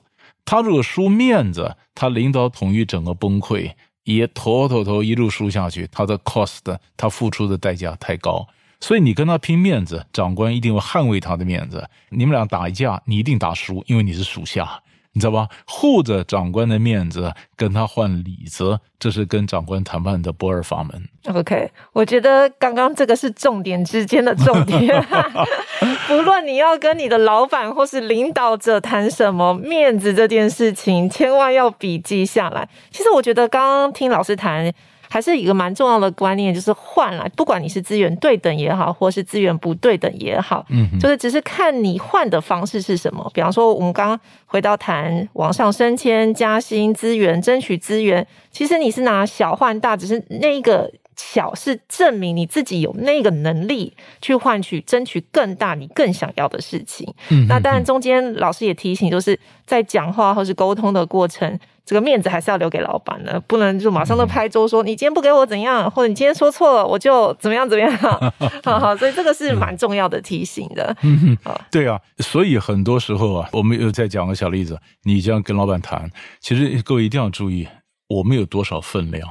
[0.45, 8.47] 他如果输面子，他领导统一整个崩溃，也妥妥妥一路输下去，他的 cost，他付出的代价太高。
[8.79, 11.89] 所以你跟他拼面子，长官一定会捍卫他的面子。
[12.09, 14.82] 你们俩打一架，你一定打输，因为你是属下。
[15.13, 15.47] 你知道吧？
[15.67, 21.07] 护着长官的面子，跟他换里子，这是跟长官谈判的不二法门。
[21.33, 25.05] OK，我觉得刚刚这个是重点之间的重点。
[26.07, 32.67] 不论你要跟你的老板或是领导者谈什么面子这件事情，千万要笔记下来。
[32.91, 34.73] 其实我觉得刚刚听老师谈。
[35.13, 43.29] 还是一个蛮重要的观念，就是换来，不管你是资源对等也好，或是资源不对等也好，嗯，就是只是看你换的方式是什么。
[43.31, 57.07] 比方说，我们刚刚回到谈往上升迁、加薪、资源、争取资源，其实你是拿小换大，只是那一个小是证明你自己有那个能力去换取、争取更大你更想要的事情。
[57.29, 61.59] 嗯，那当然中间老师也提醒，就是在讲话或是沟通的过程。
[61.85, 67.91] 这个面子还是要留给老板的，不能就马上都拍桌说、嗯、你今天不给我怎样，或者你今天说错了我就怎么样怎么样。
[68.63, 70.95] 好好，所以这个是蛮重要的提醒的。
[71.03, 71.37] 嗯，
[71.69, 77.67] 对啊，所以很多时候啊，我们又再讲个小例子，你这样跟老板谈，其实各位一定要注意，
[78.07, 79.29] 我们有多少分量，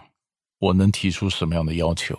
[0.60, 2.14] 我能提出什么样的要求，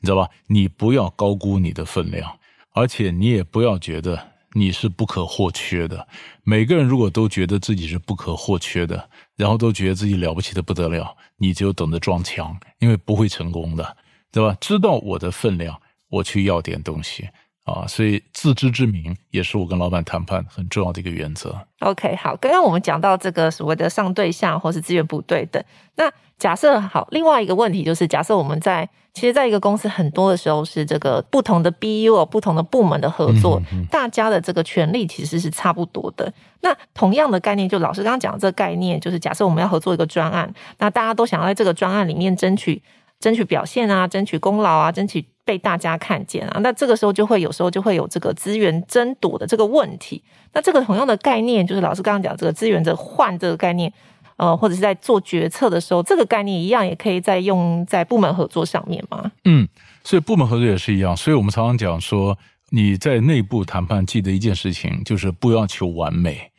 [0.00, 0.28] 你知道吧？
[0.46, 2.38] 你不要高估你的分量，
[2.74, 6.06] 而且你也不要觉得你是不可或缺的。
[6.42, 13.96] 每个人如果都觉得自己是不可或缺的，然后都觉得自己了不起的不得了，你就等着撞墙，因为不会成功的，
[14.30, 14.56] 对吧？
[14.60, 17.28] 知道我的分量，我去要点东西
[17.64, 21.66] 啊，所以自知之明也是我跟老板谈判很重要的一个原则。
[21.80, 25.62] OK，好，刚刚我们讲到这个所谓的上对象或是资源不对等，
[25.96, 36.30] 那假设好，另外一个问题就是，假设我们在其实在一个公司很多的时候是这个不同的 BU 不同的部门的合作，大家的这个权利其实是差不多的。
[36.62, 42.82] 那同样的概念，就老师刚刚讲的这个概念，就是假设我们要合作一个专案，那大家都想要在这个专案里面争取
[43.20, 50.24] 争取表现啊，争取功劳啊，争取被大家看见啊，那这个时候就会有时候就会有这个资源争夺的这个问题。
[50.54, 53.92] 那这个同样的概念，就是老师刚刚讲这个资源的换这个概念。
[54.36, 59.30] 呃，或者是在做决策的时候，这个概念一样，也可以再用在部门合作上面吗？
[59.44, 59.68] 嗯，
[60.02, 61.16] 所以部门合作也是一样。
[61.16, 62.36] 所以我们常常讲说，
[62.70, 66.50] 你在内部谈判，记得一件事情，就是不要求完美，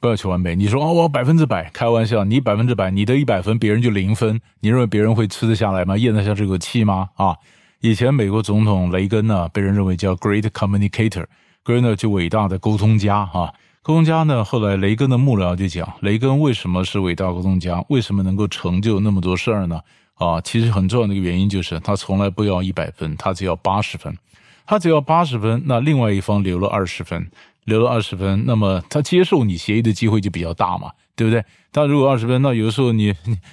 [0.00, 0.54] 不要求完美。
[0.54, 5.96] 你说哦，我百分之百，开玩笑，你百分之百，你得一百分，别人就零分，你认为别人会吃得下来吗？
[5.96, 7.08] 咽得下这口气吗？
[7.16, 7.34] 啊，
[7.80, 13.54] 以前美国总统雷根呢，被人认为叫 Great Communicator，Great 呢就伟大的沟通家啊。
[13.84, 14.44] 沟通家呢？
[14.44, 17.84] 后来雷根的幕僚就讲，雷根为什么是伟大沟通家？
[17.88, 19.80] 为什么能够成就那么多事儿呢？
[20.14, 24.16] 啊，其实很重要的一个原因就是他从来不要一百分，他只要八十分，
[24.64, 27.28] 他只要八十分，那另外一方留了二十分，
[27.64, 31.44] 留了二十分，那么他接受你协议的机会就比较大嘛，对不对？
[31.72, 33.12] 他如果二十分，那有的时候你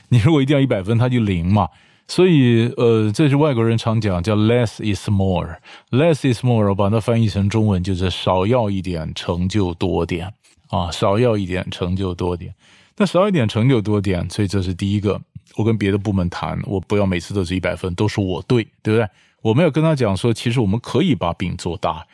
[0.10, 1.68] 你如果一定要一百分，他就零嘛。
[2.10, 10.34] 所以，呃，这是外国人常讲，叫 less is more，less is more，把它翻译成中文就是少要一点，成就多点
[10.70, 12.56] 啊，少要一点，成就多点。
[12.98, 15.22] 那少一点，成就多点，所以这是第一个。
[15.56, 19.08] 我跟别的部门谈，我不要每次都是一百分，都是我对，对不对？
[19.44, 22.08] 我们要跟他讲说，其实我们可以把饼做大，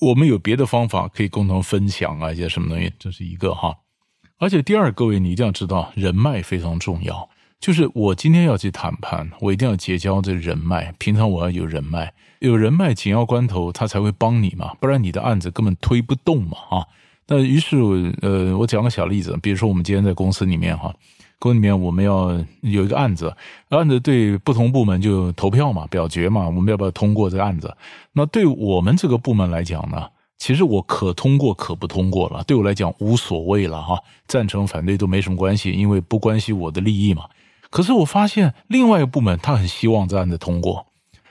[0.00, 3.74] 我们有别的方法可以共同分享啊，一些什么东西，这是一个哈。
[4.38, 7.28] 而且第二，各位你一定要知道，人脉非常重要。
[7.64, 10.94] 就是我今天要去谈判，我一定要结交这人脉。
[10.98, 16.84] 平常我要有人脉，有人脉，紧要关头他才会帮你嘛，不然你的案子根本推不动嘛啊。
[17.26, 17.78] 那于是，
[18.20, 20.94] 呃，我讲个小例子，比如说我们今天在公司里面哈，
[21.38, 23.34] 公司里面我们要有一个案子，
[23.70, 27.74] 案子对不同部门就投票嘛，表决嘛，我们要不要通过这个案子？
[28.12, 37.24] 那对我们这个部门来讲呢，其实我可通过可不通过了，对我来讲无所谓了哈，赞成反对都没什么关系，因为不关系我的利益嘛。
[37.74, 40.86] 可是我发现另外一个部门他很希望这案子通过，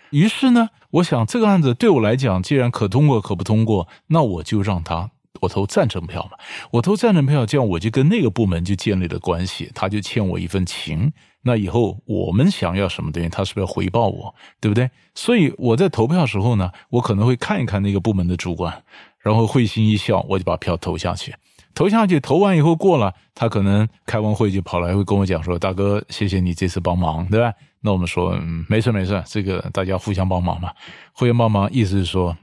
[0.10, 6.38] 于是呢，我想这个案子对我来讲，既然可通过可不通过，那我就让他我投赞成票嘛，
[6.72, 11.14] 我投赞成票，这样我就跟那个部门就建立了关系，他就欠我一份情。
[11.44, 14.92] 那以后我们想要什么东西，他是不是要回报我，对不对？
[15.16, 18.84] 所以我在投票时候呢，我可能会看一看那个部门的主管，
[19.20, 21.34] 然后会心一笑，我就把票投下去。
[21.74, 30.72] 投下去，投完以后过了，他可能开完会就跑来会跟我讲说：“大哥，谢谢你这次帮忙，对吧？”那我们说：“嗯，没事没事，这个大家互相帮忙嘛，
[31.14, 32.36] 互相帮忙，意思是说。”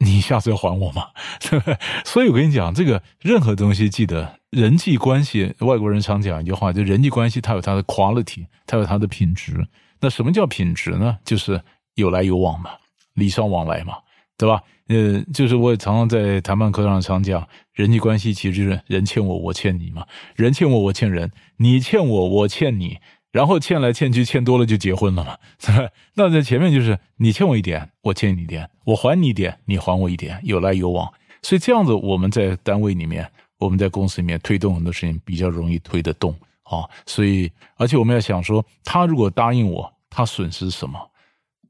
[0.00, 1.08] 你下次要还我嘛？
[1.40, 1.76] 对不对？
[2.04, 5.52] 所以我跟你讲，这个任何东西，记得人际关系。
[5.58, 9.66] 外国人常讲一句话，就人际关系它有它的 quality，它有它的品质。
[10.00, 11.18] 那什么叫品质呢？
[11.24, 11.60] 就是
[11.96, 12.70] 有来有往嘛，
[13.14, 13.94] 礼尚往来嘛，
[14.36, 14.62] 对吧？
[14.86, 17.44] 呃，就是我也常常在谈判课上常讲，
[17.78, 22.98] 人际关系其实就是人欠我，我欠你嘛，人欠我，我欠人，你欠我，我欠你。
[23.30, 25.88] 然后欠来欠去，欠多了就结婚了嘛，是吧？
[26.14, 31.08] 那在前面就是你欠我一点，我欠你一点，我还你一点，你还我一点，有来有往。
[31.40, 36.82] 所以这样子，我们在单位里面，我们在公司里面推动很多事情比较容易推得动啊。
[37.06, 40.98] 所以，而且我们要想说，他如果答应我，他损失什么？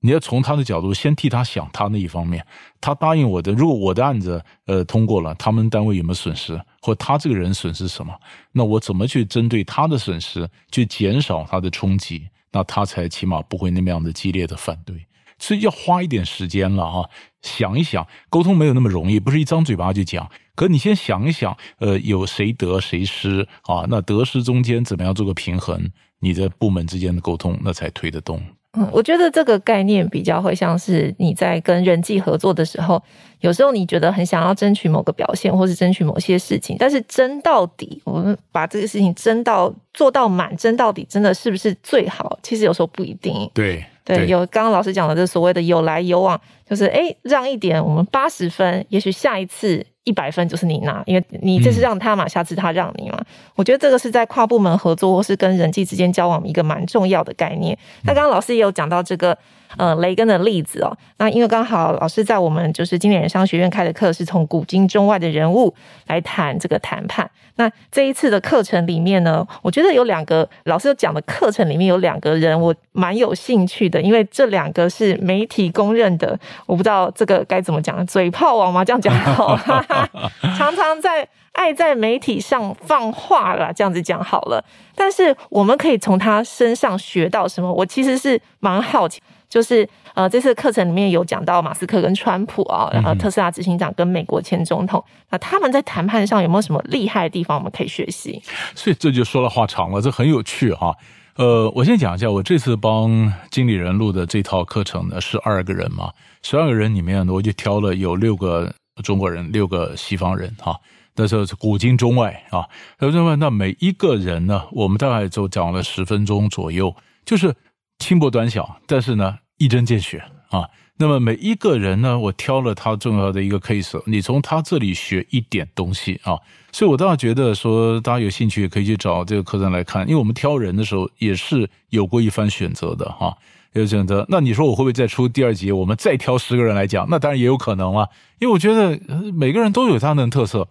[0.00, 2.44] 你要从他的角度先替他想他那一方面，
[2.80, 8.14] 他答应我的，如果我的案子呃通过了，他们单位有没有损失，或他这个人损失什么？
[8.52, 12.28] 那我怎么去针对他的损失去减少他的冲击？
[12.52, 15.06] 那他才起码不会那么样的激烈的反对。
[15.38, 17.08] 所以要花一点时间了啊，
[17.42, 20.28] 想一想，沟通没有那么容易，不是一张嘴巴就讲。
[20.56, 23.86] 可你先想一想，呃，有谁得谁失啊？
[23.88, 25.90] 那得失中间怎么样做个平衡？
[26.18, 28.42] 你的部门之间的沟通，那才推得动。
[28.78, 33.02] 嗯，我觉得这个概念比较会像是你在跟人际合作的时候，
[33.40, 42.38] 有时候你觉得很想要争取某个表现，或是争取某些事情，但是争到底，我们把这个事情争到做到满，争到底，真的是不是最好？
[42.42, 43.50] 其实有时候不一定。
[43.52, 49.84] 对对，有刚刚老师讲的这所谓的有来有往，就是哎，让一点，我们八十分，也许下一次。
[50.08, 53.20] 一百分就是你拿，因为你这次让他嘛，下次他让你嘛。
[53.54, 57.76] 我觉得这个是在跨部门合作或是跟人际之间交往一个蛮重要的概念。
[58.04, 59.36] 那刚刚老师也有讲到这个。
[59.76, 65.74] 呃，雷根的例子哦，那因为刚好老师在我们就是经理人商学院开的课，是从古今中外的人物
[66.06, 67.30] 来谈这个谈判。
[67.56, 78.84] 那这一次的课程里面呢，我觉得有两个老师讲的课程里面有两个人，我蛮有兴趣的，因为这两个是媒体公认的，我不知道这个该怎么讲，嘴炮王吗？
[78.84, 79.56] 这样讲好，
[80.56, 84.64] 常常在爱在媒体上放话了，这样子讲好了。
[84.94, 87.72] 但是我们可以从他身上学到什么？
[87.72, 89.20] 我其实是蛮好奇。
[89.48, 98.42] 就是呃，这次课程里面有讲到马斯克跟川普啊，然后特斯拉执行长跟美国前总统，那他们在谈判上有没有什么厉害的地方，我们可以学习？
[98.74, 100.94] 所以这就说了话长了，这很有趣哈。
[101.36, 108.70] 呃，我先讲一下，我这次帮经理人录的这套课程呢，十二个人嘛，十二个人里面呢，我就挑了有六个
[109.02, 110.76] 中国人，六个西方人哈。
[111.16, 112.66] 那时候是古今中外啊，
[112.98, 117.54] 古今中外，那每一个人呢，我们大概就讲了十分钟左右，就是。
[117.98, 120.68] 轻薄短小，但是呢，一针见血啊。
[121.00, 126.36] 那么每一个人呢，我挑了他重要的一个 case，你从他这里学一点东西啊。
[126.72, 133.36] 所以我倒觉得说，大家有兴趣也可以去找这个课程来看，因为我们挑人的时候也是有过一番选择的哈，
[133.74, 134.26] 有选择。
[134.28, 137.06] 那你说我会不会再出第二集，我们再挑十个人来讲？
[137.08, 138.08] 那当然也有可能啊，
[138.40, 138.98] 因为我觉得
[139.32, 140.66] 每个人都有他的特色。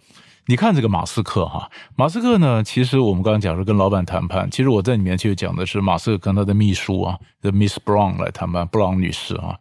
[0.50, 9.58] 你看这个马斯克哈，马斯克呢，其实我们刚刚讲说跟老板谈判，其实我在里面就讲的是马斯克跟他的秘书啊，的 Miss Brown 来谈判，布朗女士啊，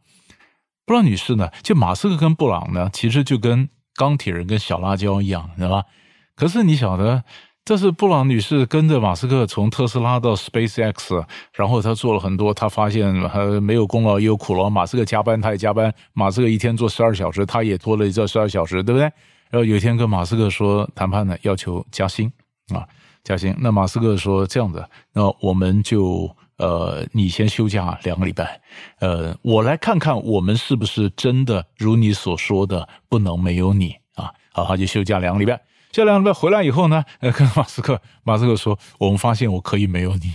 [0.85, 5.85] 布朗女士呢，就马斯克跟布朗呢，其实就跟钢铁人跟小辣椒一样，知道吧？
[6.37, 7.25] 可是你晓得，
[7.65, 19.11] 这是布朗女士跟着马斯克从特斯拉到 SpaceX，然后他做了很多，他发现还没有功劳也有苦劳，马斯克加班他也加班，马斯克一天做十二小时，他也拖了这十二小时，对不对？
[19.51, 22.31] 然后有一天跟马斯克说谈判呢，要求加薪
[22.75, 22.87] 啊，
[23.23, 23.55] 加薪。
[23.59, 26.29] 那马斯克说这样子，那我们就
[26.59, 28.61] 呃，你先休假两个礼拜，
[28.99, 34.31] 呃，我来看看我们是不是真的如你所说的不能没有你啊。
[34.53, 35.57] 好，他就休假两个礼拜，
[35.93, 40.33] 休假两个礼拜回来以后呢，呃，跟马斯克， 马斯克说，我们发现我可以没有你，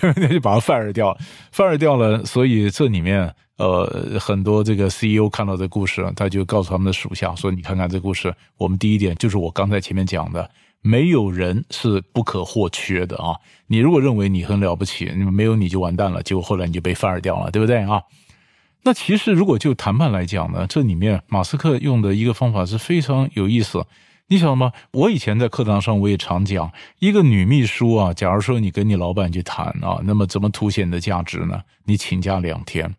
[0.00, 1.18] 那 就把他 fire 掉
[1.52, 2.24] ，fire 掉了。
[2.24, 3.34] 所以这里面。
[3.58, 10.50] 呃，很多这个 CEO 看到这故事，他就告诉他们的属下说：“你看看这故事，我们第一点就是我刚才前面讲的，
[10.80, 13.36] 没有人是不可或缺的啊！
[13.66, 18.02] 你如果认为你很了不起，没有你就完蛋了，结果后来你就被 fire 掉了，对不对啊？
[18.82, 23.84] 那其实如果就谈判来讲呢，这里面马斯克用的一个方法是非常有意思。
[24.28, 24.72] 你晓得吗？
[24.92, 31.60] 我以前在课堂上我也常讲，一个女秘书啊，假如说你跟你老板去谈啊，那么怎么凸显你的价值呢？
[31.84, 32.92] 你请假两天。”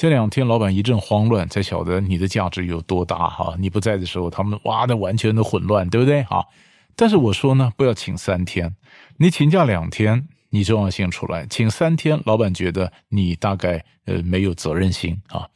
[0.00, 3.54] 这两天老板一阵慌乱，才晓得你的价值有多大哈。
[3.58, 6.22] 你不在的时候，他们哇，的完全的混乱，对不对？
[6.22, 6.42] 哈。
[6.96, 8.74] 但是我说呢，不要请三天，
[9.18, 15.48] 你请假两天，你重要性出来；请三天，老板觉得你大概呃没有责任心啊。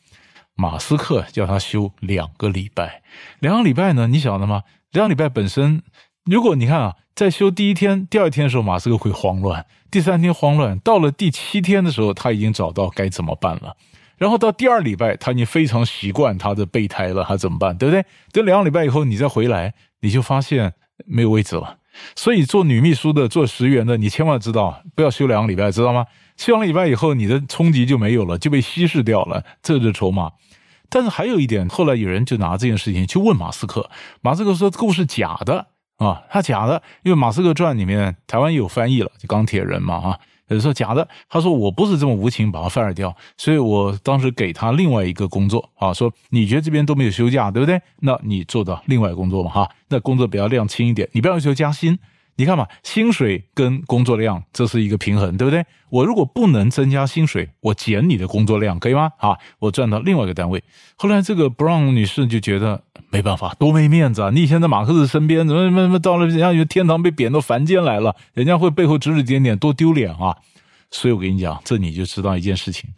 [0.54, 3.02] 马斯克叫他休两个礼拜，
[3.38, 4.64] 两个礼拜呢，你晓得吗？
[4.92, 5.82] 两个礼拜本身，
[6.26, 13.74] 如果你看啊，在休第一天、第二天的时候，马斯克会慌乱；第三天慌乱，到了第七天的时候，他已经找到该怎么办了。
[14.16, 17.76] 然后到第二礼拜，他已经非常习惯他的备胎了，他怎么办？
[17.76, 18.04] 对不对？
[18.32, 20.74] 等两个礼拜以后，你再回来，你就发现
[21.06, 21.78] 没有位置了。
[22.16, 26.06] 所以做女秘书的、做职员的，你千万知道，不要休两个礼拜，知道吗？
[26.36, 30.32] 休两个礼拜以后，你的冲击就没有了，就被稀释掉了，这是筹码。
[30.88, 33.90] 但是还有一点，后来有人就拿这件事情去问马斯克，
[34.20, 40.20] 马斯克说故事假的啊，他假的，因为《马斯克传》里面台湾有翻译了，就钢铁人嘛啊。
[40.48, 47.80] 有人说假的，他说我不是这么无情把他 fire 掉，所以我当时给他另外一个工作啊，说你觉得这边都没有休假，对不对？
[48.00, 51.98] 那你做到另外工作嘛哈，那工作比较量轻一点，你不要求加薪。
[52.36, 55.64] 你看嘛，薪水跟工作量这是一个平衡，对不对？
[55.88, 59.12] 我如果不能增加薪水，我减你的工作量，可以吗？
[59.18, 60.62] 啊，我转到另外一个单位。
[60.96, 64.30] 后来这个 Brown 女士就觉得没办法，多没面子啊！
[64.30, 70.36] 你以前在马克思身边，怎么怎么怎么到了人家天堂被贬到凡间来了，人家会背后指指点点，多丢脸啊！
[70.90, 72.90] 所以我跟你讲，这你就知道一件事情：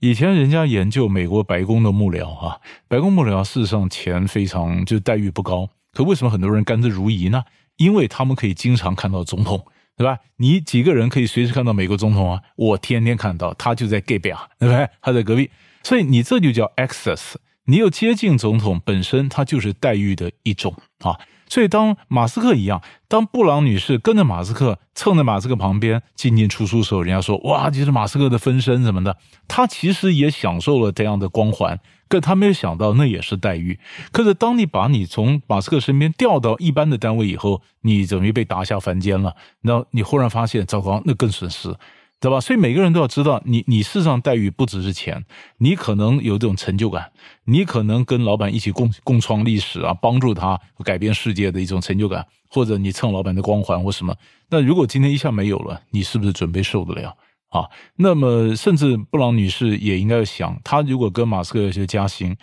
[0.00, 7.42] 以前人家研究美国白宫的幕僚啊，白宫幕僚事实上钱非常就待遇不高，可为什么很多人甘之如饴呢？
[7.82, 9.64] 因为他们可以经常看到总统，
[9.96, 10.18] 对吧？
[10.36, 12.40] 你几个人可以随时看到美国总统啊？
[12.56, 14.88] 我天天看到，他就在隔壁啊，对不对？
[15.00, 15.50] 他在隔壁，
[15.82, 17.34] 所以你这就叫 access。
[17.64, 21.18] 你有接近总统本身，它就是待遇的一种啊。
[21.48, 29.16] 所以当马斯克一样，当布朗女士跟着马斯克蹭在马斯克旁边进进出出的时候，人家说哇，这是马斯克的分身什么的，
[29.46, 31.78] 他其实也享受了这样的光环。
[32.12, 33.78] 可他没有想到，那也是待遇。
[34.10, 39.34] 可是，当你把你从马斯克身边调到一般的单位以后，你等于被打下凡间了。
[39.62, 41.74] 那你忽然发现，糟糕，那更损失，
[42.20, 42.38] 对吧？
[42.38, 45.24] 所以每个人都要知道，你你事实上待遇不只是钱，
[45.56, 47.10] 你可能有这种成就感，
[47.46, 54.14] 你可能跟老板一起共共创历史啊，帮助他改变世界的一种成就感，或者你蹭老板的光环或什么。
[54.50, 57.16] 那如果今天一下没有了，你是不是准备受得了？
[57.52, 62.34] 啊，那么甚至布朗女士也应该想，她如果跟马斯克有些加薪，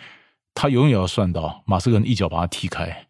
[0.54, 3.06] 她永远要算到马斯克一脚把他踢开。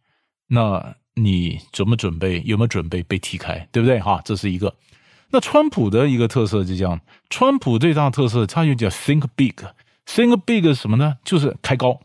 [0.48, 2.42] 那你准不准备？
[2.46, 3.68] 有没有准备被踢开？
[3.70, 4.01] 对不对？
[4.01, 4.74] 哈，这是一个。
[5.30, 6.98] 那川普的一个特色就这样，
[7.28, 11.18] 川普最大特色，他就叫 think big，think big 是什么呢？
[11.22, 12.01] 就是开高。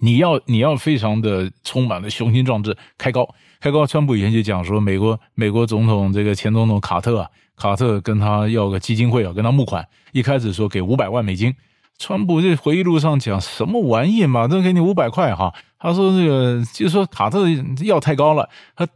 [0.00, 3.86] 你要你要非常的充满了雄心壮志，开高开高。
[3.86, 7.30] 川普以前就讲说，美国美国总统这个前总统卡特啊。
[7.60, 9.86] 卡特跟他要个基金会啊，跟他募款。
[10.12, 11.54] 一开始说给五百万美金，
[11.98, 15.52] 川普这回忆录上讲什么玩意嘛，都给你五百块哈。
[15.78, 17.44] 他说这个就是说卡特
[17.84, 18.48] 要太高了，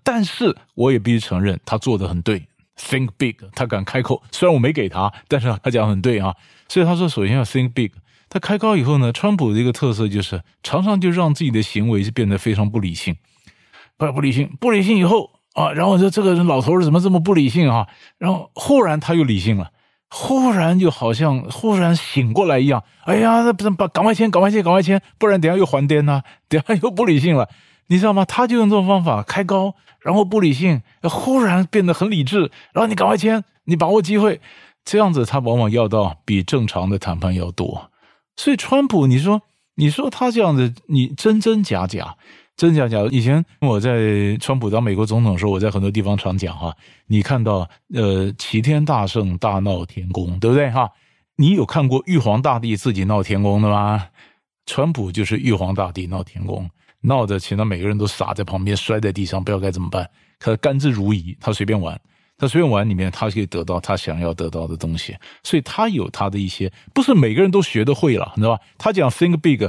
[0.03, 2.49] 但是我也必须承认他做的很对
[2.79, 4.23] ，think big，他敢开口。
[4.33, 6.35] 虽然我没给他，但是他讲很对啊。
[6.67, 7.91] 所以他说首先要 think big。
[8.31, 13.15] 他开高以后呢，川普的一个特色就是常常就让自己的行为是变得非常不理性，
[13.97, 15.31] 不不理性，不理性以后。
[15.55, 17.89] 啊，然后说这个人老头子怎么这么不理性啊？
[18.19, 19.71] 然后忽然他又理性了，
[20.11, 22.83] 忽然就好像忽然醒过来一样。
[23.05, 27.49] 哎呀，那不是把赶快签，赶快签，赶快签，不然等下又还颠呐， 等下又不理性了，
[27.87, 28.25] 你知道吗？
[28.25, 34.41] 他就用这种方法开高，然后不理性，忽然变得很理智，然后你赶快签，你把握机会，
[34.85, 37.91] 这样子他往往要到比正常的谈判要多。
[38.37, 39.43] 所以川普，你说
[39.77, 42.17] 你说他这样子，你真真假假。
[42.57, 43.01] 真假假？
[43.11, 46.73] 以前我在川普当美国总统的时候，我在很多地方常讲哈。
[47.09, 50.89] 你看到呃，齐天大圣大闹天宫，对不对哈？
[51.37, 54.07] 你有看过玉皇大帝自己闹天宫的吗？
[54.67, 60.09] 川普就是玉皇大帝闹天宫，闹得其他每个人都傻在旁边，摔在地上，不知道该怎么办。
[60.39, 62.01] 他甘之如饴，他随便玩，
[62.39, 65.17] 他随便玩里面，他可以得到他想要得到的东西。
[65.43, 68.63] 所以他有他的一些，不是每个人都学得会了，你知道吧？
[68.79, 69.69] 他讲 think big。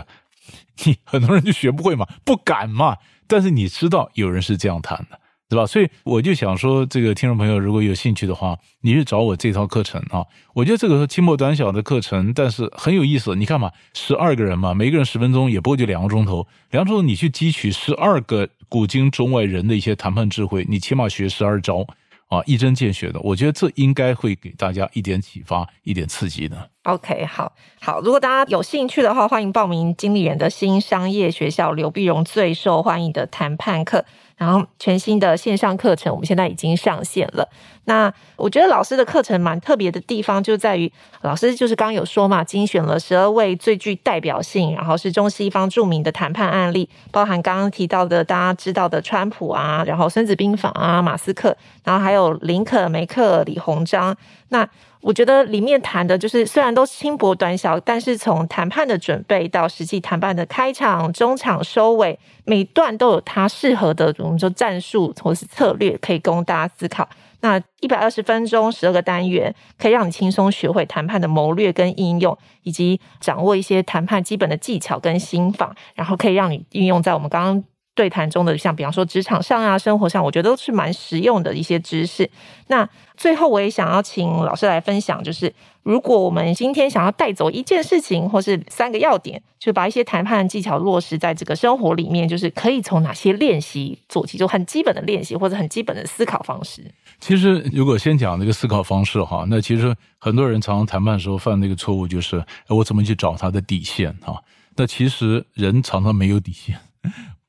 [0.83, 2.97] 你很多人就学不会嘛，不敢嘛。
[3.27, 5.19] 但是你知道有人是这样谈的，
[5.49, 5.65] 对吧？
[5.65, 10.25] 所以我就想说，这个听众朋友如果有兴趣的话，你去找我这套课程啊。
[10.53, 13.35] 我觉得这个是轻薄短小的课程，但是很有意思。
[13.35, 16.47] 你看嘛，十二个人嘛，每个人十分钟，也不过就两个钟头。
[16.71, 21.87] 两个钟头你去汲取十二个古今中外人的一些谈判智慧，你起码学十二招。
[22.27, 26.69] 啊，一针见血的，我觉得这应该会给大家一点启发，一点刺激的。
[26.83, 27.51] OK，好，
[27.81, 34.05] 好，如果大家有兴趣的话，欢迎报名经理人的新商业学校刘碧荣最受欢迎的谈判课。
[34.37, 37.47] 然后全新的线上课程，我们现在已经上线了。
[37.85, 51.55] 那我觉得老师的课程蛮特别的地方，就在于老师就是刚刚有说嘛，精选了十二位最具代表性，然后是中西方著名的谈判案例，包含刚刚提到的大家知道的川普啊，然后孙子兵法啊，马斯克，
[51.85, 54.13] 然后还有林肯、梅克、李鸿章。
[54.49, 54.67] 那
[55.01, 67.07] 我觉得里面谈的就是虽然都轻薄短小，但是从谈判的准备到实际谈判的开场、中场、收尾，每段都有它适合的，我们说战术或是策略，可以供大家思考。
[67.41, 77.63] 那一百二十分钟，十二个单元，可以让你轻松学会谈判的谋略跟应用，以及掌握一些谈判基本的技巧跟心法，然后可以让你运用在我们刚刚
[77.95, 82.29] 对谈中的，像比方说职场上啊、生活上，我觉得都是蛮实用的一些知识。
[82.67, 85.51] 那最后，我也想要请老师来分享，就是
[85.83, 96.83] 如果我们今天想要带走一件事情，或是三个要点，就把一些谈判技巧落实在这个生活里面，就是可以从哪些练习做起，就很基本的练习或者很基本的思考方式。
[97.21, 104.43] 其实，如果先讲那个思考方式哈，那其实很多人常常谈判的时候犯那个错误，就是我怎么去找他的底线哈？
[104.75, 106.77] 那其实人常常没有底线，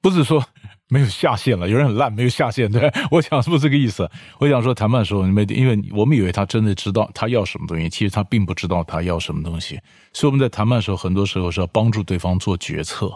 [0.00, 0.44] 不是说。
[0.88, 4.08] 没有下限了，有人很烂，没有下限，对，我想是不是这个意思？
[4.38, 9.80] 我想说谈判的时候，没，因为我们以为他真的知道他要什么东西，其实他并不知道他要什么东西。
[10.12, 13.08] 所以我们在谈判的时候，很多时候是要帮助对方做决策，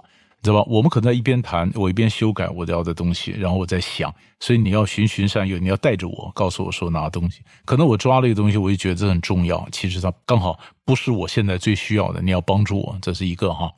[0.42, 0.64] 知道吧？
[0.68, 4.12] 我们可能在一边谈，我一边修改我要的东西，然后我在想。
[4.40, 7.40] 所以你要循循善诱，你要带着我，告诉我说拿东西。
[7.64, 12.20] 可能我抓了一个东西，我就觉得这很重要，其实它刚好不是我现在最需要的。
[12.20, 13.70] 你要帮助我，这是一个哈。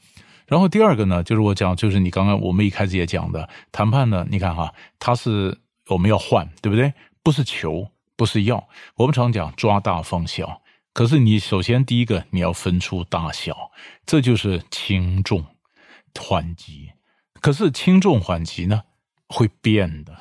[0.53, 6.93] 然后第二个呢，就是我讲，就是你刚刚我们一开始也讲的谈判呢，你看哈，它是我们要换，对不对？
[7.23, 7.89] 不是求，
[8.19, 8.69] 不是要。
[8.97, 10.61] 我们常讲抓大放小，
[10.93, 13.71] 可是你首先第一个你要分出大小，
[14.05, 15.43] 这就是轻重
[16.21, 16.91] 缓急。
[17.41, 18.83] 可是轻重缓急呢
[19.31, 20.15] 会变的，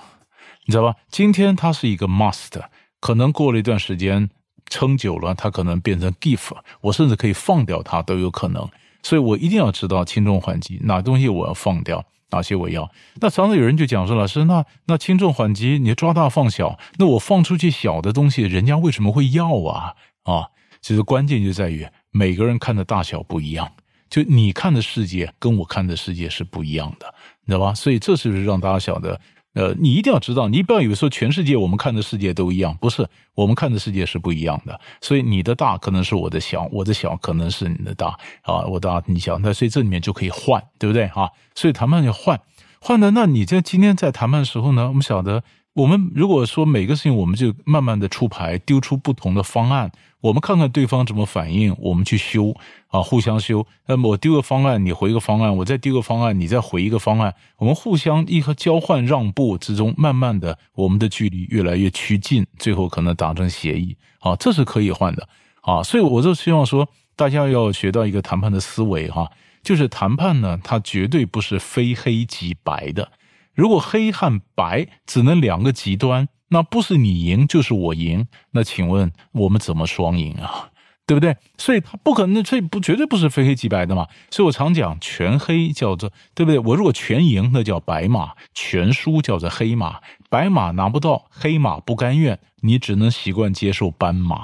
[0.65, 0.95] 你知道吧？
[1.09, 2.53] 今天它是一个 must，
[3.01, 4.29] 可能过了一段时间
[4.67, 8.69] 撑久了，它可能变成 give，我甚至可以放掉它都有可能。
[9.03, 12.89] 所以我一定要知道轻重缓急，哪东西我要放掉，哪些我要。
[13.15, 19.93] 那常常有人就讲说，老师，那那轻重缓急，你抓大放小，那我放出去小的东西，人家为什么会要啊？
[20.23, 20.47] 啊，
[20.81, 23.71] 其实关键就在于每个人看的大小不一样，
[24.09, 27.13] 就你看的世界跟我看的世界是不一样的，
[27.45, 27.73] 你知道吧？
[27.73, 29.19] 所以这是不是让大家晓得？
[29.53, 34.79] 呃，你一定要知道，你不要以为说全世界我们看的世界都一样，不是，我们看的世界是不一样的。
[35.01, 41.29] 所以你的大可能是我的小，我的小可能是你的大啊，我大你小，那所以这里面就可以换，对不对啊？
[41.55, 42.39] 所以谈判要换，
[42.79, 45.43] 换的，那你在今天在谈判的时候呢，我们晓得。
[45.73, 52.53] 我们如果说每个事情，我们就慢慢的出牌，丢出不同的方案，我们看看对方怎么反应，我们去修
[52.87, 53.65] 啊，互相修。
[53.87, 65.29] 那么我丢个方案，你回个方案，我再丢个方案，你再回一个方案，我们互相一个交换让步之中，慢慢的我们的距离越来越趋近，最后可能达成协议啊，这是可以换的
[65.61, 65.81] 啊。
[65.81, 69.31] 所以我就希望说，大家要学到一个谈判的思维哈，
[69.63, 73.09] 就是谈判呢，它绝对不是非黑即白的。
[73.53, 80.69] 如果黑和白只能两个极端，那不是你赢就是我赢，那请问我们怎么双赢啊？
[81.07, 81.35] 对不对？
[81.57, 84.07] 所以它不可能，这不绝对不是非黑即白的嘛。
[84.29, 86.57] 所以我常讲，全黑叫做对不对？
[86.59, 89.99] 我如果全赢，那叫白马；全输叫做黑马。
[90.29, 94.35] 白马拿不到，黑马不甘愿，你只能习惯接受斑马，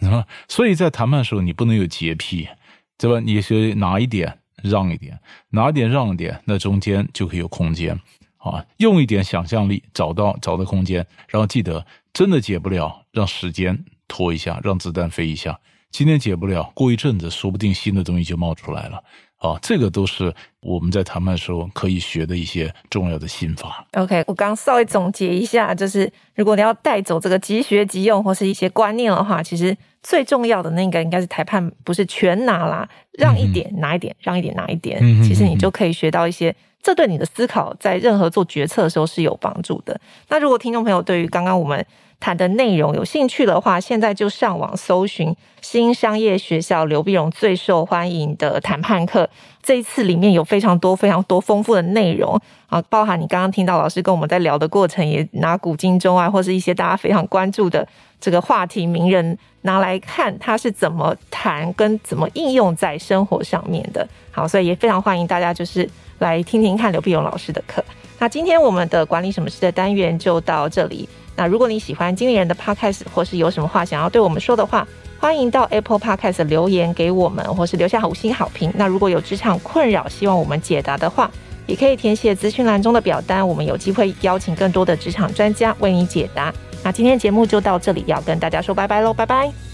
[0.00, 0.26] 啊。
[0.48, 2.48] 所以在谈判的时候，你不能有洁癖，
[2.96, 3.20] 对吧？
[3.20, 5.18] 你是拿一点让一点，
[5.50, 8.00] 拿一点让一点，那中间就可以有空间。
[8.38, 15.58] 啊，用一点想象力找到找到空间，然后记得真的解不了，让时间拖一下，让子弹飞一下。
[15.90, 19.02] 今天解不了，过一阵子说不定新的东西就冒出来了。
[19.38, 23.86] 啊，这个都是我们在谈判的时候可以学的一些重要的心法。
[23.92, 36.54] OK，我刚稍微总结一下，就是如果你要带走这个即学即用或是一些观念的话，其实最重要的那个应该是谈判不是全拿啦，让一点拿一点，让一点拿一点，其实你就可以学到一些。
[36.88, 40.00] 这对你的思考，在任何做决策的时候是有帮助的。
[40.30, 41.84] 那如果听众朋友对于刚刚我们
[42.18, 49.28] 谈的内容有兴趣的话，现在就上网搜寻新商业学校刘碧荣最受欢迎的谈判课。
[49.62, 57.86] 这一次里面有非常多、非常多丰富的内容啊，包含你刚刚听到老师跟我们在聊的过程，也拿古今中外或是一些大家非常关注的
[58.18, 64.08] 这个话题名人拿来看，他是怎么谈跟怎么应用在生活上面的。
[64.30, 65.86] 好，所以也非常欢迎大家就是。
[66.18, 67.84] 来听听看刘必勇老师的课。
[68.18, 71.08] 那今天我们的管理什么事的单元就到这里。
[71.36, 74.86] 那如果你喜欢经理人的 Podcast，或是有什么话想要对我们说的话，
[75.20, 78.72] 欢迎到 Apple Podcast 留言给我们，或是留下五星好评。
[78.74, 81.30] 那如果有职场困扰，希望我们解答的话，
[81.66, 86.52] 也可以填写资讯栏中的表单，我们有机会邀请更多的职场专家为你解答。
[86.82, 89.67] 那今天节目就到这里，要跟大家说拜拜喽，拜拜。